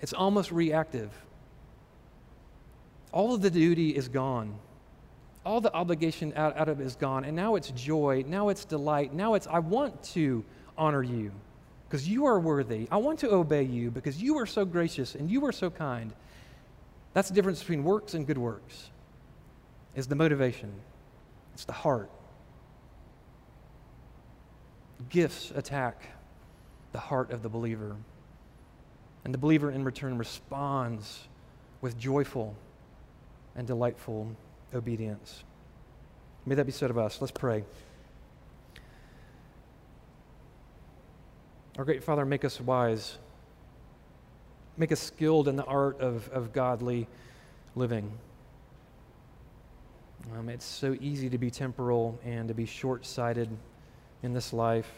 it's 0.00 0.12
almost 0.12 0.52
reactive. 0.52 1.10
All 3.12 3.34
of 3.34 3.40
the 3.40 3.50
duty 3.50 3.96
is 3.96 4.08
gone. 4.08 4.58
All 5.44 5.60
the 5.60 5.72
obligation 5.72 6.34
out, 6.36 6.56
out 6.58 6.68
of 6.68 6.80
it 6.80 6.84
is 6.84 6.96
gone. 6.96 7.24
And 7.24 7.34
now 7.34 7.54
it's 7.54 7.70
joy. 7.70 8.24
Now 8.26 8.50
it's 8.50 8.64
delight. 8.66 9.14
Now 9.14 9.34
it's, 9.34 9.46
I 9.46 9.60
want 9.60 10.02
to 10.14 10.44
honor 10.76 11.02
you 11.02 11.30
because 11.89 12.09
you 12.09 12.26
are 12.26 12.39
worthy. 12.39 12.89
I 12.91 12.97
want 12.97 13.18
to 13.20 13.32
obey 13.32 13.62
you 13.62 13.91
because 13.91 14.20
you 14.20 14.39
are 14.39 14.47
so 14.47 14.64
gracious 14.64 15.14
and 15.14 15.30
you 15.30 15.45
are 15.47 15.53
so 15.53 15.70
kind. 15.70 16.12
That's 17.14 17.28
the 17.28 17.34
difference 17.34 17.61
between 17.61 17.84
works 17.84 18.14
and 18.14 18.26
good 18.26 18.39
works. 18.39 18.91
Is 19.95 20.07
the 20.07 20.14
motivation. 20.14 20.72
It's 21.55 21.64
the 21.64 21.72
heart. 21.72 22.11
Gifts 25.09 25.53
attack 25.55 26.03
the 26.93 26.99
heart 26.99 27.30
of 27.30 27.43
the 27.43 27.49
believer. 27.49 27.97
And 29.24 29.32
the 29.32 29.39
believer 29.39 29.70
in 29.70 29.84
return 29.84 30.18
responds 30.18 31.28
with 31.80 31.99
joyful 31.99 32.55
and 33.55 33.66
delightful 33.66 34.37
obedience. 34.74 35.45
May 36.45 36.55
that 36.57 36.64
be 36.64 36.72
said 36.72 36.91
of 36.91 36.99
us. 36.99 37.20
Let's 37.20 37.32
pray. 37.32 37.64
Our 41.79 41.85
great 41.85 42.03
Father, 42.03 42.24
make 42.24 42.43
us 42.43 42.59
wise. 42.59 43.18
Make 44.79 44.93
us 44.93 45.01
skilled 45.01 45.47
in 45.47 45.57
the 45.57 45.64
art 45.64 46.01
of, 46.01 46.27
of 46.31 46.55
godly 46.55 47.07
living. 47.74 48.11
Um, 50.35 50.49
it's 50.49 50.64
so 50.64 50.97
easy 51.03 51.29
to 51.29 51.37
be 51.37 51.51
temporal 51.51 52.18
and 52.24 52.49
to 52.49 52.55
be 52.55 52.64
short 52.64 53.05
sighted 53.05 53.51
in 54.22 54.33
this 54.33 54.55
life, 54.55 54.91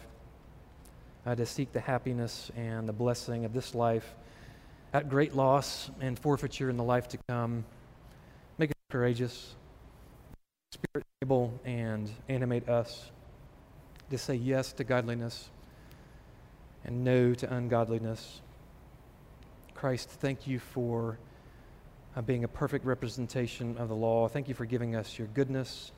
uh, 1.26 1.34
to 1.34 1.44
seek 1.44 1.72
the 1.72 1.80
happiness 1.80 2.52
and 2.56 2.88
the 2.88 2.92
blessing 2.92 3.44
of 3.44 3.52
this 3.52 3.74
life 3.74 4.14
at 4.92 5.08
great 5.08 5.34
loss 5.34 5.90
and 6.00 6.16
forfeiture 6.16 6.70
in 6.70 6.76
the 6.76 6.84
life 6.84 7.08
to 7.08 7.18
come. 7.28 7.64
Make 8.56 8.70
us 8.70 8.76
courageous, 8.88 9.56
spirit 10.70 11.04
able, 11.22 11.58
and 11.64 12.08
animate 12.28 12.68
us 12.68 13.10
to 14.10 14.16
say 14.16 14.36
yes 14.36 14.72
to 14.74 14.84
godliness 14.84 15.50
and 16.88 17.04
no 17.04 17.34
to 17.34 17.54
ungodliness. 17.54 18.40
Christ, 19.74 20.08
thank 20.08 20.46
you 20.46 20.58
for 20.58 21.18
uh, 22.16 22.22
being 22.22 22.44
a 22.44 22.48
perfect 22.48 22.86
representation 22.86 23.76
of 23.76 23.90
the 23.90 23.94
law. 23.94 24.26
Thank 24.26 24.48
you 24.48 24.54
for 24.54 24.64
giving 24.64 24.96
us 24.96 25.18
your 25.18 25.28
goodness. 25.28 25.92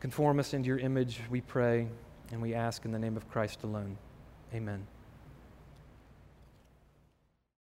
Conform 0.00 0.40
us 0.40 0.54
into 0.54 0.66
your 0.66 0.78
image, 0.78 1.20
we 1.30 1.40
pray, 1.40 1.86
and 2.32 2.42
we 2.42 2.52
ask 2.52 2.84
in 2.84 2.90
the 2.90 2.98
name 2.98 3.16
of 3.16 3.30
Christ 3.30 3.62
alone. 3.62 3.96
Amen. 4.52 4.97